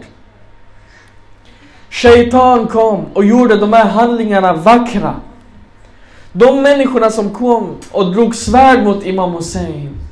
[1.89, 5.15] Shaitan kom och gjorde de här handlingarna vackra.
[6.31, 10.04] De människorna som kom och drog svärd mot Imam Hussein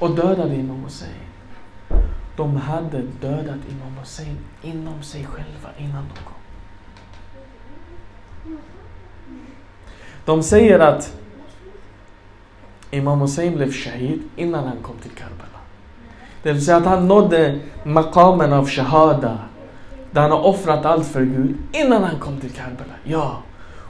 [0.00, 1.10] och dödade Imam Hussein.
[2.36, 6.34] De hade dödat Imam Hussein inom sig själva innan de kom.
[10.24, 11.16] De säger att
[12.90, 15.60] Imam Hussein blev shahid innan han kom till Karbala.
[16.42, 19.38] Det vill säga att han nådde makamen av shahada.
[20.10, 22.94] Där han har offrat allt för Gud innan han kom till Karbala.
[23.04, 23.36] Ja.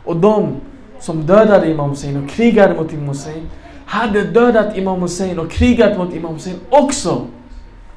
[0.05, 0.57] Och de
[1.01, 3.51] som dödade Imam Hussein och krigade mot Imam Hussein
[3.91, 7.27] hade dödat Imam Hussein och krigat mot Imam Hussein också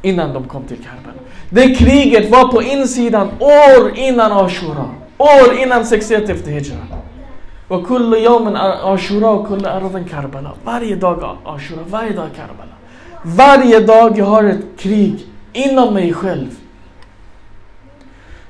[0.01, 1.19] innan de kom till Karbala.
[1.49, 4.89] Det kriget var på insidan år innan Ashura.
[5.17, 6.77] År innan 61 efter Hijra.
[7.67, 10.51] Och kullu yawmin Ashura och kullu ardan Karbala.
[10.63, 12.73] Varje dag Ashura, varje dag Karbala.
[13.23, 16.49] Varje dag jag har ett krig inom mig själv.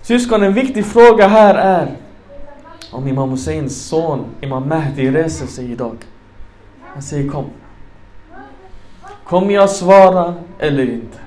[0.01, 1.91] Syskon, en viktig fråga här är
[2.91, 5.95] om Imam Husseins son Imam Mahdi reser sig idag.
[6.93, 7.45] Han säger kom.
[9.23, 11.17] Kommer jag svara eller inte?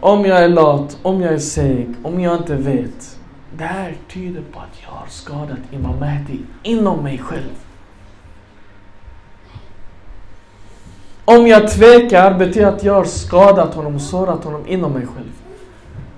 [0.00, 3.18] Om jag är lat, om jag är seg, om jag inte vet.
[3.56, 7.54] Det här tyder på att jag har skadat Imam Mahdi inom mig själv.
[11.24, 15.32] Om jag tvekar betyder att jag har skadat honom och sårat honom inom mig själv.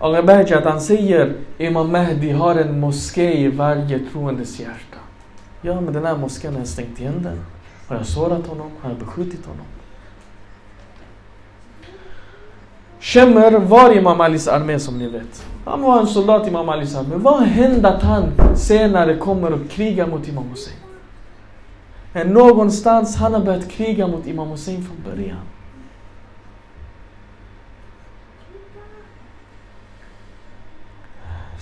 [0.00, 4.98] Allah Bahjat han säger Imam Mahdi har en moské i varje troendes hjärta.
[5.60, 7.38] Ja, men den här moskén har stängt igen den.
[7.86, 8.70] Har jag sårat honom?
[8.80, 9.66] Har jag beskjutit honom?
[13.00, 15.46] Shemer var Imam Alis armé som ni vet.
[15.64, 17.14] Han var en soldat i Imam Alis armé.
[17.16, 20.76] Vad hände att han senare kommer och krigar mot Imam Hussein?
[22.12, 25.38] Men någonstans han har börjat kriga mot Imam Hussein från början.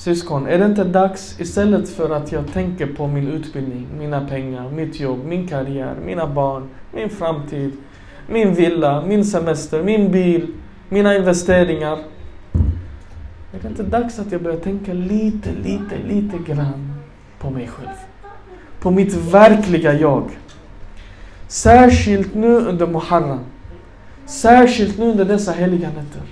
[0.01, 4.71] Syskon, är det inte dags istället för att jag tänker på min utbildning, mina pengar,
[4.71, 7.73] mitt jobb, min karriär, mina barn, min framtid,
[8.29, 10.47] min villa, min semester, min bil,
[10.89, 11.99] mina investeringar.
[13.53, 16.95] Är det inte dags att jag börjar tänka lite, lite, lite grann
[17.39, 17.97] på mig själv?
[18.81, 20.31] På mitt verkliga jag.
[21.49, 23.41] Särskilt nu under Muharram.
[24.27, 26.23] Särskilt nu under dessa heliga nätter.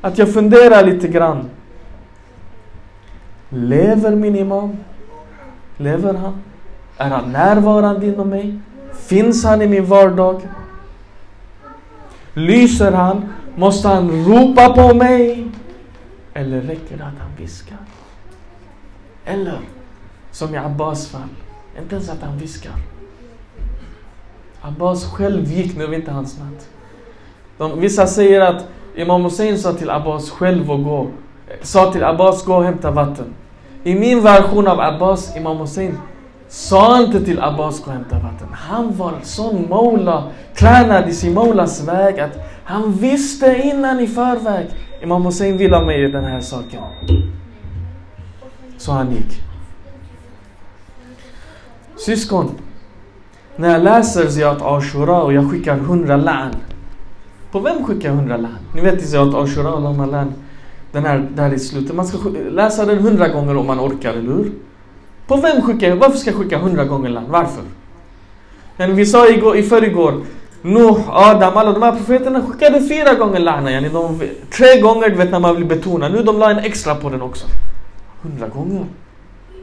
[0.00, 1.50] Att jag funderar lite grann.
[3.48, 4.76] Lever min imam?
[5.76, 6.42] Lever han?
[6.96, 8.58] Är han närvarande inom mig?
[8.94, 10.42] Finns han i min vardag?
[12.34, 13.28] Lyser han?
[13.56, 15.50] Måste han ropa på mig?
[16.34, 17.78] Eller räcker det att han viskar?
[19.24, 19.60] Eller,
[20.30, 21.28] som i Abbas fall,
[21.78, 22.72] inte ens att han viskar.
[24.60, 26.68] Abbas själv gick nu inte hans natt.
[27.58, 31.08] De, vissa säger att Imam Hussein sa till Abbas själv att gå.
[31.62, 33.34] Sa till Abbas gå och hämta vatten.
[33.84, 35.98] I min version av Abbas, Imam Hussein,
[36.48, 38.48] sa inte till Abbas gå och hämta vatten.
[38.52, 42.32] Han var sån Mola, tränad i sin Molas väg att
[42.64, 44.66] han visste innan i förväg.
[45.02, 46.82] Imam Hussein vill ha mig i den här saken.
[48.78, 49.42] Så han gick.
[51.96, 52.50] Syskon,
[53.56, 56.50] när jag läser Ziyat Ashura och jag skickar hundra län.
[57.52, 58.58] På vem skickar jag hundra län?
[58.74, 60.34] Ni vet i Ziyat Ashura och Lama län.
[60.92, 61.94] Den här där i slutet.
[61.94, 62.18] Man ska
[62.50, 64.52] läsa den hundra gånger om man orkar, eller hur?
[65.26, 65.96] På vem skickar jag?
[65.96, 67.28] Varför ska jag skicka hundra gånger land?
[67.28, 67.62] Varför?
[68.76, 70.14] Men vi sa igår, i förrgår.
[70.62, 73.70] Nuh, Adam, alla de här profeterna skickade fyra gånger lana.
[73.72, 74.20] Yani de,
[74.50, 76.08] tre gånger, du vet när man vill betona.
[76.08, 77.46] Nu de la en extra på den också.
[78.22, 78.86] Hundra gånger?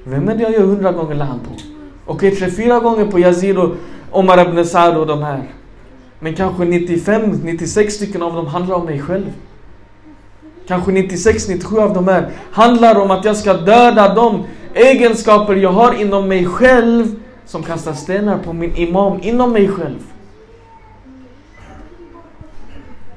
[0.04, 1.52] Vem är det jag gör hundra gånger lan på?
[2.06, 3.76] Okej, okay, tre, fyra gånger på Yazid och
[4.12, 5.44] Omar ibn Saad och de här.
[6.20, 9.26] Men kanske 95, 96 stycken av dem handlar om mig själv.
[10.68, 15.72] Kanske 96, 97 av dem här handlar om att jag ska döda de egenskaper jag
[15.72, 20.00] har inom mig själv som kastar stenar på min imam inom mig själv.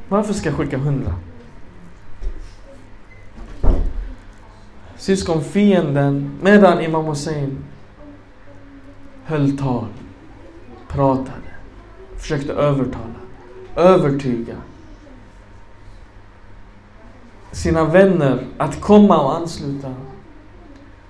[0.08, 1.14] Varför ska jag skicka hundra?
[4.96, 7.64] Syskonfienden medan Imam Hussein
[9.24, 9.86] höll tal,
[10.88, 11.48] pratade,
[12.16, 13.14] försökte övertala,
[13.76, 14.54] övertyga
[17.52, 19.94] sina vänner att komma och ansluta.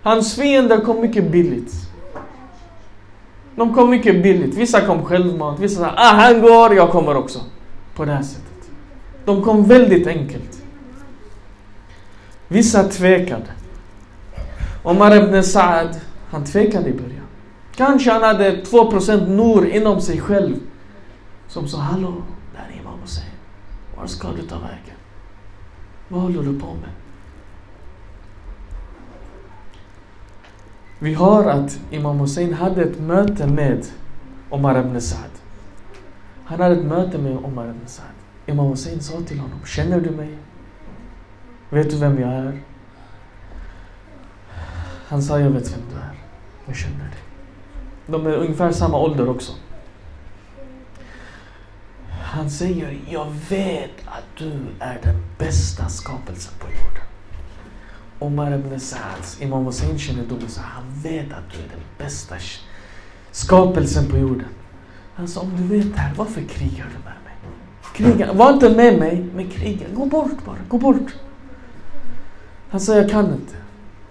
[0.02, 1.74] Hans fiender kom mycket billigt.
[3.56, 4.54] De kom mycket billigt.
[4.54, 7.40] Vissa kom självmant, vissa sa ah, han går, jag kommer också.
[7.94, 8.70] På det här sättet.
[9.24, 10.62] De kom väldigt enkelt.
[12.48, 13.46] Vissa tvekade.
[14.82, 17.26] Omar ibn Saad, han tvekade i början.
[17.76, 20.56] Kanske han hade 2% nor inom sig själv.
[21.48, 22.14] Som sa, hallå,
[22.54, 23.26] där är Imam Hussein.
[23.96, 24.87] Var ska du ta vägen?
[26.08, 26.90] Vad håller du på med?
[30.98, 33.86] Vi hör att Imam Hussein hade ett möte med
[34.50, 35.30] Omar ibn Saad.
[36.44, 38.06] Han hade ett möte med Omar ibn Saad.
[38.46, 40.38] Imam Hussein sa till honom, känner du mig?
[41.70, 42.60] Vet du vem jag är?
[45.08, 46.14] Han sa, jag vet vem du är.
[46.66, 47.18] Jag känner dig.
[48.06, 49.52] De är ungefär samma ålder också.
[52.38, 57.02] Han säger, jag vet att du är den bästa skapelsen på jorden.
[58.18, 62.34] Omar ibn Sa'ads, Imam Hussein kännedom, så han vet att du är den bästa
[63.30, 64.48] skapelsen på jorden.
[65.14, 67.34] Han sa, om du vet det här, varför krigar du med mig?
[67.94, 69.86] Kriga, var inte med mig, men kriga.
[69.94, 71.14] Gå bort bara, gå bort.
[72.70, 73.54] Han sa, jag kan inte.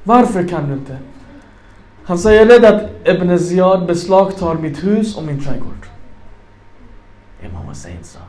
[0.04, 0.98] Varför kan du inte?
[2.04, 5.88] Han sa, jag är rädd att Ibn Ziyad beslagtar mitt hus och min trädgård.
[7.46, 8.20] Imam Hussein sa,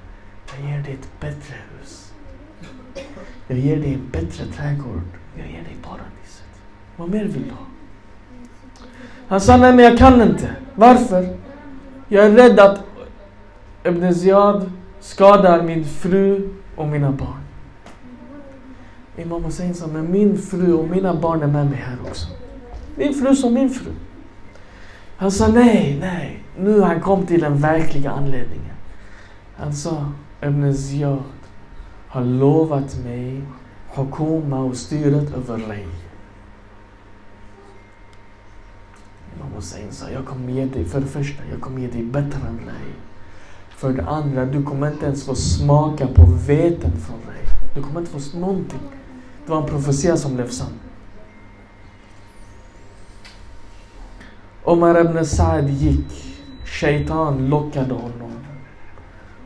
[0.57, 2.13] jag ger dig ett bättre hus.
[3.47, 5.03] Jag ger dig en bättre trädgård.
[5.37, 6.63] Jag ger dig paradiset.
[6.97, 7.67] Vad mer vill du ha?
[9.29, 10.51] Han sa, nej men jag kan inte.
[10.75, 11.37] Varför?
[12.09, 12.81] Jag är rädd att
[13.85, 17.41] Ibn Ziyad skadar min fru och mina barn.
[19.17, 22.27] Imam Hussein sa, men min fru och mina barn är med mig här också.
[22.97, 23.91] Min fru som min fru.
[25.17, 26.43] Han sa nej, nej.
[26.59, 28.75] Nu han kom till den verkliga anledningen.
[29.59, 30.75] Han sa, Ibn
[32.09, 33.43] har lovat mig
[33.95, 35.87] hukuma och styret över dig.
[39.37, 42.49] Imam Hussein sa, jag kommer ge dig, för det första, jag kommer ge dig bättre
[42.49, 42.95] än dig.
[43.69, 47.43] För det andra, du kommer inte ens få smaka på veten från dig.
[47.75, 48.81] Du kommer inte få någonting.
[49.45, 50.73] Det var en profetia som blev sann.
[54.65, 56.39] Omar ibn Saad gick.
[56.65, 58.33] Shaitan lockade honom.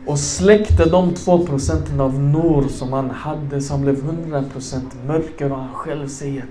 [0.06, 5.52] Och släckte de två procenten av nor som han hade som blev hundra procent mörker
[5.52, 6.44] och han själv säger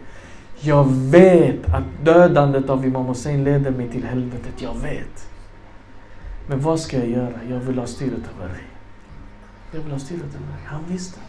[0.59, 5.29] Jag vet att dödandet av Imam Hussein leder mig till helvetet, jag vet.
[6.47, 7.39] Men vad ska jag göra?
[7.49, 8.63] Jag vill ha styret över dig.
[9.71, 10.65] Jag vill ha styret över dig.
[10.65, 11.19] Han visste.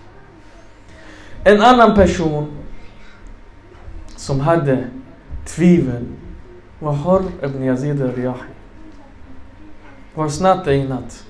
[1.44, 2.46] En annan person
[4.16, 4.84] som hade
[5.46, 6.04] tvivel
[6.80, 8.48] var Har ibn Yazid al-Riyahi.
[10.14, 11.26] Var snart i natt.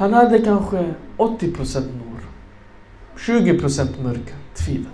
[0.00, 2.20] Han hade kanske 80% nor.
[3.18, 4.92] 20% mörker, tvivel.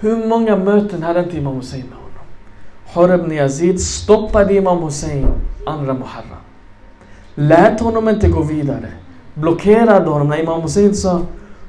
[0.00, 2.26] Hur många möten hade inte Imam Hussein med honom?
[2.86, 5.26] Horeb ibn Yazid stoppade Imam Hussein
[5.66, 6.42] andra Muharram.
[7.34, 8.88] lät honom inte gå vidare.
[9.34, 11.20] Blockerade honom när Imam Hussein sa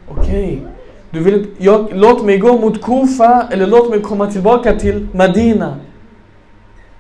[0.08, 0.68] Okej,
[1.10, 5.76] du vill, jag, låt mig gå mot Kufa eller låt mig komma tillbaka till Medina.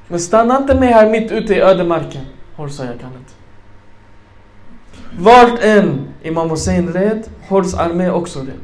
[0.07, 2.21] Men stanna inte med här mitt ute i ödemarken.
[2.57, 3.33] Hor jag kan inte.
[5.19, 8.61] Vart än Imam Hussein red, Hors armé också red.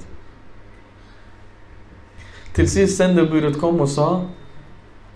[2.54, 4.26] Till sist sändebudet kom och sa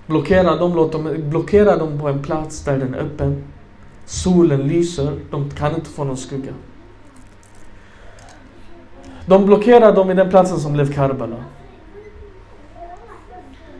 [0.07, 3.43] Blockera dem, låt dem, blockera dem på en plats där den är öppen.
[4.05, 6.53] Solen lyser, de kan inte få någon skugga.
[9.25, 11.43] De blockerar dem i den platsen som blev Karbala.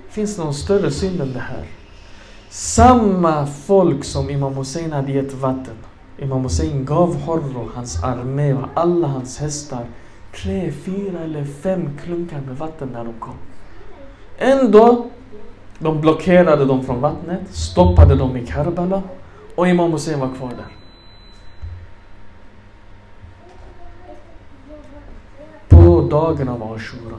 [0.10, 1.66] Finns det någon större synd än det här?
[2.50, 5.76] Samma folk som Imam Hussein hade gett vatten.
[6.18, 9.86] Imam Hussein gav Horro, hans armé och alla hans hästar
[10.36, 13.36] tre, fyra eller fem klunkar med vatten när de kom.
[14.38, 15.10] Ändå,
[15.80, 19.04] de blockerade dem från vattnet, stoppade dem i Karbala
[19.56, 20.78] och Imam Hussein var kvar där.
[25.68, 27.18] På dagen av Ashura.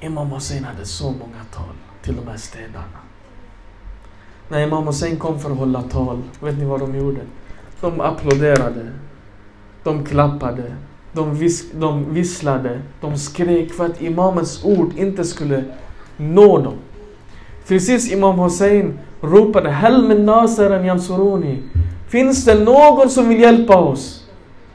[0.00, 1.74] Imam Hussein hade så många tal
[2.06, 3.00] till de här städarna.
[4.48, 7.20] När Imam Hussein kom för att hålla tal, vet ni vad de gjorde?
[7.80, 8.92] De applåderade.
[9.82, 10.72] De klappade.
[11.12, 12.80] De, vis de visslade.
[13.00, 15.64] De skrek för att Imamens ord inte skulle
[16.16, 16.74] nå dem.
[17.66, 21.62] Precis Imam Hussein ropade Hel min naseren yansuruni.
[22.08, 24.28] Finns det någon som vill hjälpa oss?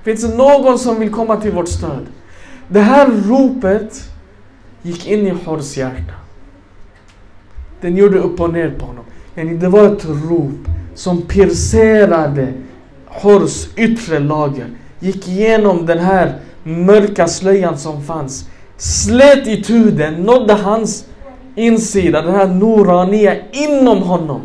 [0.04, 2.06] Finns det någon som vill komma till vårt stöd?
[2.68, 4.10] Det här ropet
[4.82, 6.21] gick in i Hors hjärta.
[7.82, 9.06] Den gjorde upp och ner på honom.
[9.60, 12.54] Det var ett rop som piercerade
[13.06, 14.68] Hors yttre lager.
[15.00, 18.50] Gick igenom den här mörka slöjan som fanns.
[18.78, 21.06] Slet i tuden, nådde hans
[21.56, 24.42] insida, den här Norania inom honom.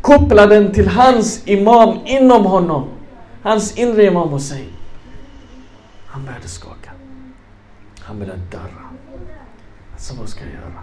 [0.00, 2.88] Kopplade den till hans imam inom honom.
[3.42, 4.68] Hans inre imam och säg.
[6.06, 6.90] Han började skaka.
[8.00, 8.84] Han började darra.
[9.92, 10.82] Alltså vad ska jag göra?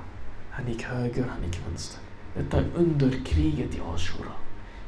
[0.51, 1.99] Han gick höger, han gick vänster.
[2.37, 4.31] Detta är under kriget i Ashura.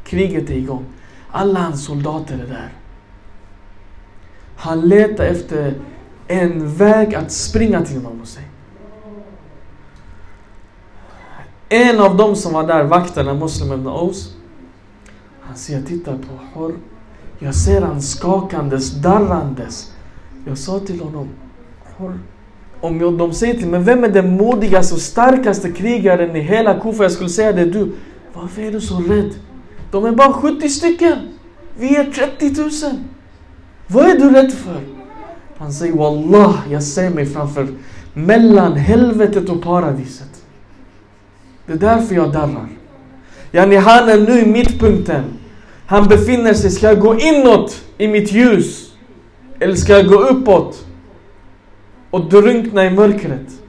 [0.03, 0.86] Kriget är igång.
[1.32, 2.74] Alla hans soldater är där.
[4.55, 5.74] Han letar efter
[6.28, 8.45] en väg att springa till Imam Hussein.
[11.70, 14.36] En av dem som var där, vakterna, Muslim Aus.
[15.41, 16.76] Han säger, jag tittar på Hor.
[17.39, 19.93] Jag ser han skakandes, darrandes.
[20.45, 21.30] Jag sa till honom,
[21.97, 22.20] Hor.
[22.84, 26.80] Om jag, de säger till mig, vem är den modigaste och starkaste krigaren i hela
[26.80, 27.04] Kufa?
[27.04, 27.92] Jag skulle säga det du.
[28.34, 29.30] Varför är du så rädd?
[29.92, 31.18] De är bara 70 stycken.
[31.80, 32.70] Vi är 30 000.
[33.88, 34.82] Vad är du rädd för?
[35.58, 37.68] Han säger Wallah, jag ser mig framför
[38.14, 40.44] mellan helvetet och paradiset.
[41.66, 42.70] Det är därför jag darrar.
[43.52, 45.24] Yani han är nu i mittpunkten.
[45.86, 48.92] Han befinner sig, ska jag gå inåt i mitt ljus?
[49.60, 50.86] Eller ska jag gå uppåt?
[52.14, 53.61] Och drunkna i mörkret?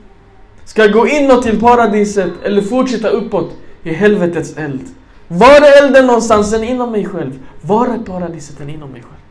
[0.64, 4.88] Ska jag gå inåt till paradiset eller fortsätta uppåt i helvetets eld?
[5.28, 7.38] Var är elden någonstans än inom mig själv?
[7.60, 9.22] Var är paradiset än inom mig själv?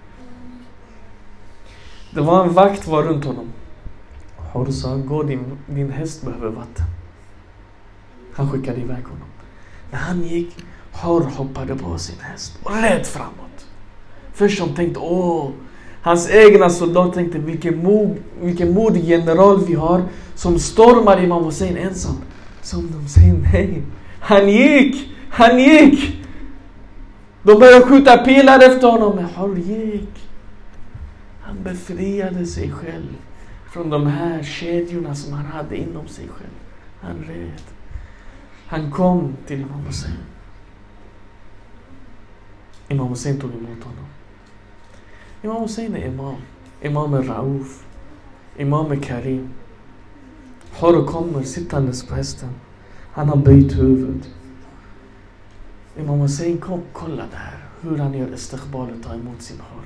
[2.11, 3.49] Det var en vakt var runt honom.
[4.38, 6.86] Horsa, gå din, din häst behöver vatten.
[8.34, 9.28] Han skickade iväg honom.
[9.91, 10.55] När han gick,
[10.91, 13.68] Hor hoppade på sin häst och red framåt.
[14.34, 15.51] Först som tänkte, åh,
[16.04, 20.04] hans egna soldater tänkte vilken, mod, vilken modig general vi har
[20.36, 22.16] som stormar Imam Hussein ensam.
[22.62, 23.84] Som de säger nej.
[24.20, 25.10] Han gick!
[25.30, 26.20] Han gick!
[27.43, 30.30] De började skjuta pilar efter honom, men han gick.
[31.41, 33.16] Han befriade sig själv
[33.74, 36.54] från de här kedjorna som han hade inom sig själv.
[37.01, 37.62] Han red.
[38.68, 40.18] Han kom till Imam Hussein.
[42.88, 44.06] Imam Hussein tog emot honom.
[45.44, 46.36] Imam Hussein är imam.
[46.82, 47.86] Imam är Rauf.
[48.58, 49.50] Imam är Karim.
[50.80, 52.50] Horo e kommer sittandes på hästen.
[53.12, 54.26] Han har böjt huvud.
[56.00, 59.84] Imam Hussein kom, kolla där hur han gör istiqbal och tar emot sin hår.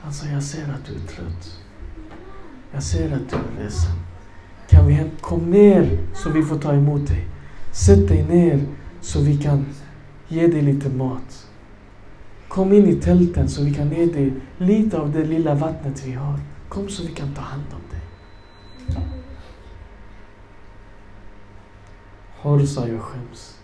[0.00, 1.60] Han sa, jag ser att du är trött.
[2.72, 3.92] Jag ser att du är ledsen.
[4.68, 5.10] Kan vi hem?
[5.20, 7.26] Kom ner så vi får ta emot dig.
[7.72, 8.66] Sätt dig ner
[9.00, 9.66] så vi kan
[10.28, 11.45] ge dig lite mat.
[12.48, 16.12] Kom in i tälten så vi kan ge dig lite av det lilla vattnet vi
[16.12, 16.40] har.
[16.68, 18.00] Kom så vi kan ta hand om dig.
[22.42, 23.58] Hor sa jag skäms.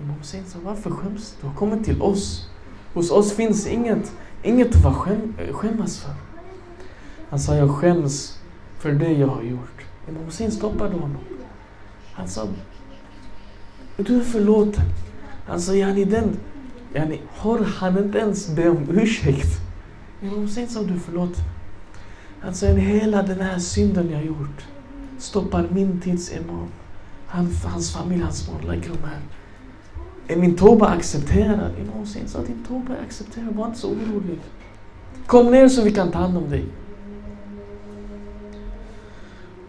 [0.00, 1.46] Imam Hussein sa, varför skäms du?
[1.46, 2.50] Har kommit till oss.
[2.94, 6.14] Hos oss finns inget, inget att skäm, skämmas för.
[7.28, 8.40] Han sa, jag skäms
[8.78, 9.84] för det jag har gjort.
[10.08, 11.18] Imam Hussein stoppade honom.
[12.12, 12.48] Han sa,
[13.96, 14.84] du är förlåten.
[15.46, 16.36] Han sa, yani den,
[16.94, 19.60] yani har han inte ens be om ursäkt.
[20.22, 21.36] Imam Hussein sa, du förlåt.
[22.42, 24.64] Alltså hela den här synden jag gjort
[25.18, 26.68] stoppar min tids imam.
[27.26, 29.20] Han, hans familj, hans barn lägger dem här.
[30.34, 31.70] Är min toba accepterad?
[31.80, 34.38] Imam Hussein sa, din toba är accepterad, var inte så orolig.
[35.26, 36.64] Kom ner så vi kan ta hand om dig.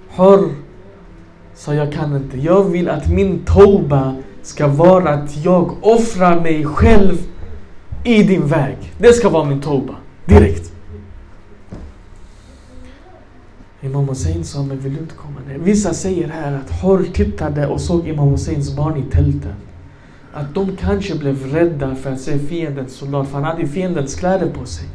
[0.10, 0.50] Hör,
[1.56, 2.38] sa jag kan inte.
[2.38, 7.18] Jag vill att min toba ska vara att jag offrar mig själv
[8.04, 8.78] i din väg.
[8.98, 9.96] Det ska vara min toba.
[10.26, 10.72] Direkt.
[13.82, 15.58] Imam Hussein sa, men vill du inte komma ner?
[15.58, 19.56] Vissa säger här att Hor tittade och såg Imam Husseins barn i tältet.
[20.34, 24.50] Att de kanske blev rädda för att se fiendens soldat, för han hade fiendens kläder
[24.50, 24.88] på sig.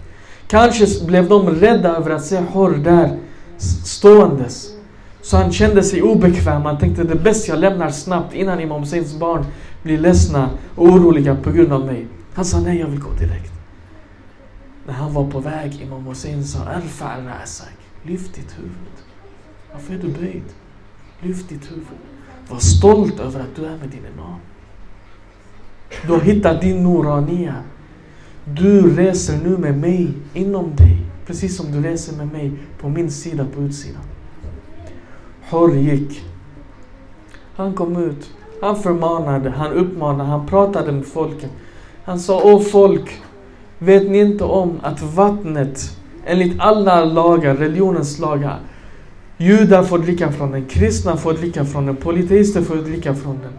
[0.49, 3.19] Kanske blev de rädda över att se Hor där
[3.85, 4.76] ståendes.
[5.27, 6.63] Så han kände sig obekväm.
[6.63, 9.45] Han tänkte det är bäst jag lämnar snabbt innan Imam Husseins barn
[9.83, 12.07] blir ledsna och oroliga på grund av mig.
[12.35, 13.53] Han sa nej, jag vill gå direkt.
[14.87, 17.77] När han var på väg, Imam Hussein sa Arfa al-Rasak.
[18.03, 18.97] Lyft ditt huvud.
[19.73, 20.45] Varför är du böjd?
[21.21, 21.87] Lyft ditt huvud.
[22.49, 24.41] Var stolt över att du är med din imam.
[26.07, 27.55] Du har hittat din Norania.
[28.45, 30.99] Du reser nu med mig inom dig.
[31.27, 34.03] Precis som du reser med mig på min sida på utsidan.
[35.51, 36.25] Hor gick.
[37.57, 38.31] Han kom ut.
[38.61, 41.51] Han förmanade, han uppmanade, han pratade med folket.
[42.05, 43.23] Han sa, åh folk,
[43.79, 48.61] vet ni inte om att vattnet enligt alla lagar, religionens lagar,
[49.37, 53.53] judar får dricka från den, kristna får dricka från den, polyteister får dricka från den.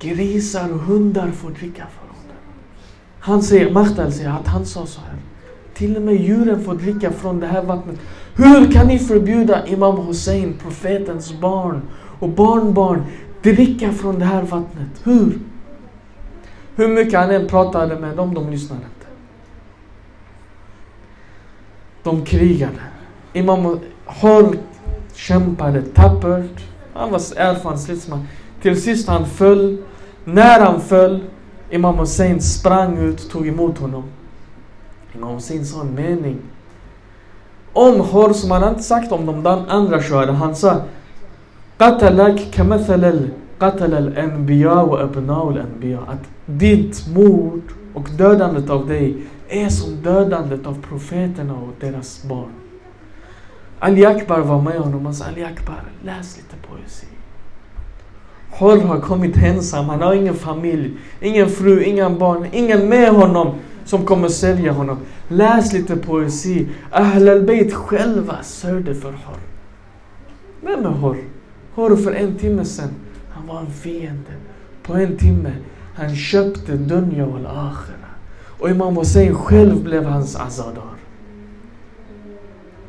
[0.00, 2.36] Grisar och hundar får dricka från den.
[3.20, 5.18] Han säger, Mahtal säger att han sa så här.
[5.74, 7.98] Till och med djuren får dricka från det här vattnet.
[8.38, 11.82] Hur kan ni förbjuda Imam Hussein, profetens barn
[12.18, 13.04] och barnbarn,
[13.42, 15.00] dricka från det här vattnet?
[15.04, 15.38] Hur?
[16.76, 19.06] Hur mycket han än pratade med dem, de lyssnade inte.
[22.02, 22.80] De krigade.
[23.32, 24.58] Imam Hol
[25.14, 26.64] kämpade tappert.
[26.94, 28.28] Han var erfaren stridsman.
[28.62, 29.82] Till sist han föll.
[30.24, 31.24] När han föll,
[31.70, 34.04] Imam Hussein sprang ut, tog emot honom.
[35.14, 36.38] Imam Hussein sa en mening
[37.72, 40.34] om Hor som han inte sagt om de andra kören.
[40.34, 40.82] Han sa
[41.78, 45.98] Qatalak kamathal qatal anbiya wa abna'u anbiya.
[45.98, 47.62] Att ditt mord
[47.94, 49.16] och dödandet av dig
[49.48, 52.52] är som dödandet av profeterna och deras barn.
[53.78, 57.06] Ali Akbar var med honom och sa Ali Akbar, läs lite poesi.
[58.50, 63.54] Hor har kommit ensam, han har ingen familj, ingen fru, inga barn, ingen med honom
[63.84, 64.98] som kommer sälja honom.
[65.28, 66.68] Läs lite poesi.
[66.90, 69.38] Ahl al-Bayt själva sörjde för Hor.
[70.60, 71.16] Vem är Hor?
[71.74, 72.90] Hor för en timme sedan,
[73.30, 74.32] han var en fiende.
[74.82, 75.52] På en timme,
[75.94, 78.08] han köpte Dunja och akhira.
[78.58, 80.94] Och Imam Hussein själv blev hans azadar.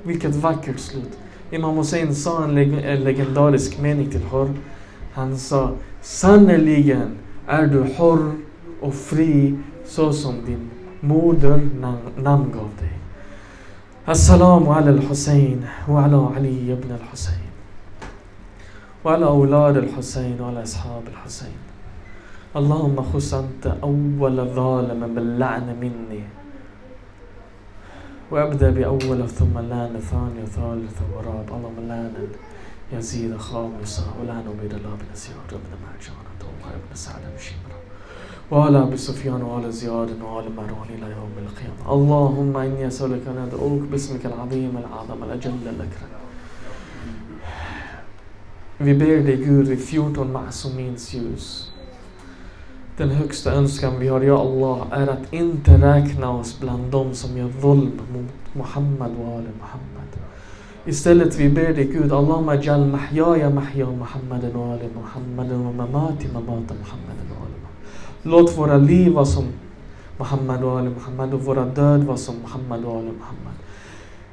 [0.03, 1.17] Vilket vackert slut.
[1.51, 4.49] Imam Hussein sa en, leg en legendarisk mening till Hor.
[5.13, 5.71] Han sa
[6.01, 7.11] Sannerligen
[7.47, 8.31] är du hor
[8.81, 10.69] och fri så som din
[11.03, 12.99] namngav dig.
[14.09, 17.51] السلام على الحسين وعلى علي بن الحسين.
[19.05, 21.57] وعلى أولاد الحسين وعلى أصحاب الحسين.
[22.55, 26.23] اللهم خص أنت أول ظالم باللعن مني.
[28.31, 31.55] وأبدأ بأول ثم لأن ثاني وثالث ورابع.
[31.57, 32.27] اللهم لأن
[32.93, 37.78] يزيد خامسة ولعن عبيد الله بن زياد بن مرجان وعمر بن سعد بن شمرة.
[38.50, 43.82] وعلى أبي سفيان وعلى زياد وعلى مروان إلى يوم القيامة اللهم إني أسألك أن أدعوك
[43.90, 46.24] باسمك العظيم العظم الأجل الأكرم
[48.78, 51.72] Vi ber dig Gud i 14 Masumins ljus.
[52.96, 57.38] Den högsta önskan vi har, ja Allah, är att inte räkna oss bland dem som
[57.38, 60.08] gör våld mot Muhammad och Ali Muhammad.
[60.86, 66.28] Istället vi ber dig Gud, Allahumma jal mahyaya mahya Muhammaden och Ali Muhammaden och mamati
[66.32, 67.47] mamata Muhammaden och Ali Muhammad.
[68.23, 69.43] Låt våra liv vara som
[70.17, 73.53] Muhammad och Ali Muhammad och våra död vara som Muhammad och Ali Muhammad.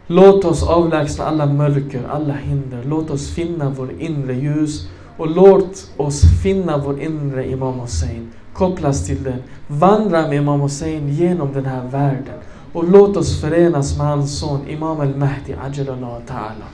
[0.07, 2.85] Låt oss avlägsna alla mörker, alla hinder.
[2.85, 8.31] Låt oss finna vår inre ljus och låt oss finna vår inre Imam Hussein.
[8.53, 9.43] Kopplas till den.
[9.67, 12.39] Vandra med Imam Hussein genom den här världen.
[12.73, 16.67] Och låt oss förenas med hans son Imam al-Mahdi Ajalallah Ta'ala.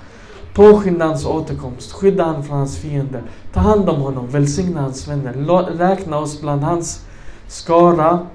[0.55, 3.22] Påskynda hans återkomst, skydda han från hans fiender.
[3.53, 5.32] Ta hand om honom, välsigna hans vänner.
[5.78, 7.07] Räkna oss bland hans
[7.48, 8.26] skara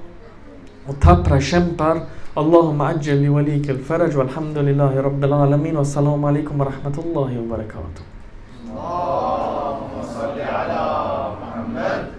[0.87, 2.01] och tappra kämpar.
[2.37, 8.03] اللهم عجل لوليك الفرج والحمد لله رب العالمين والسلام عليكم ورحمة الله وبركاته
[8.67, 10.83] اللهم صل على
[11.41, 12.16] محمد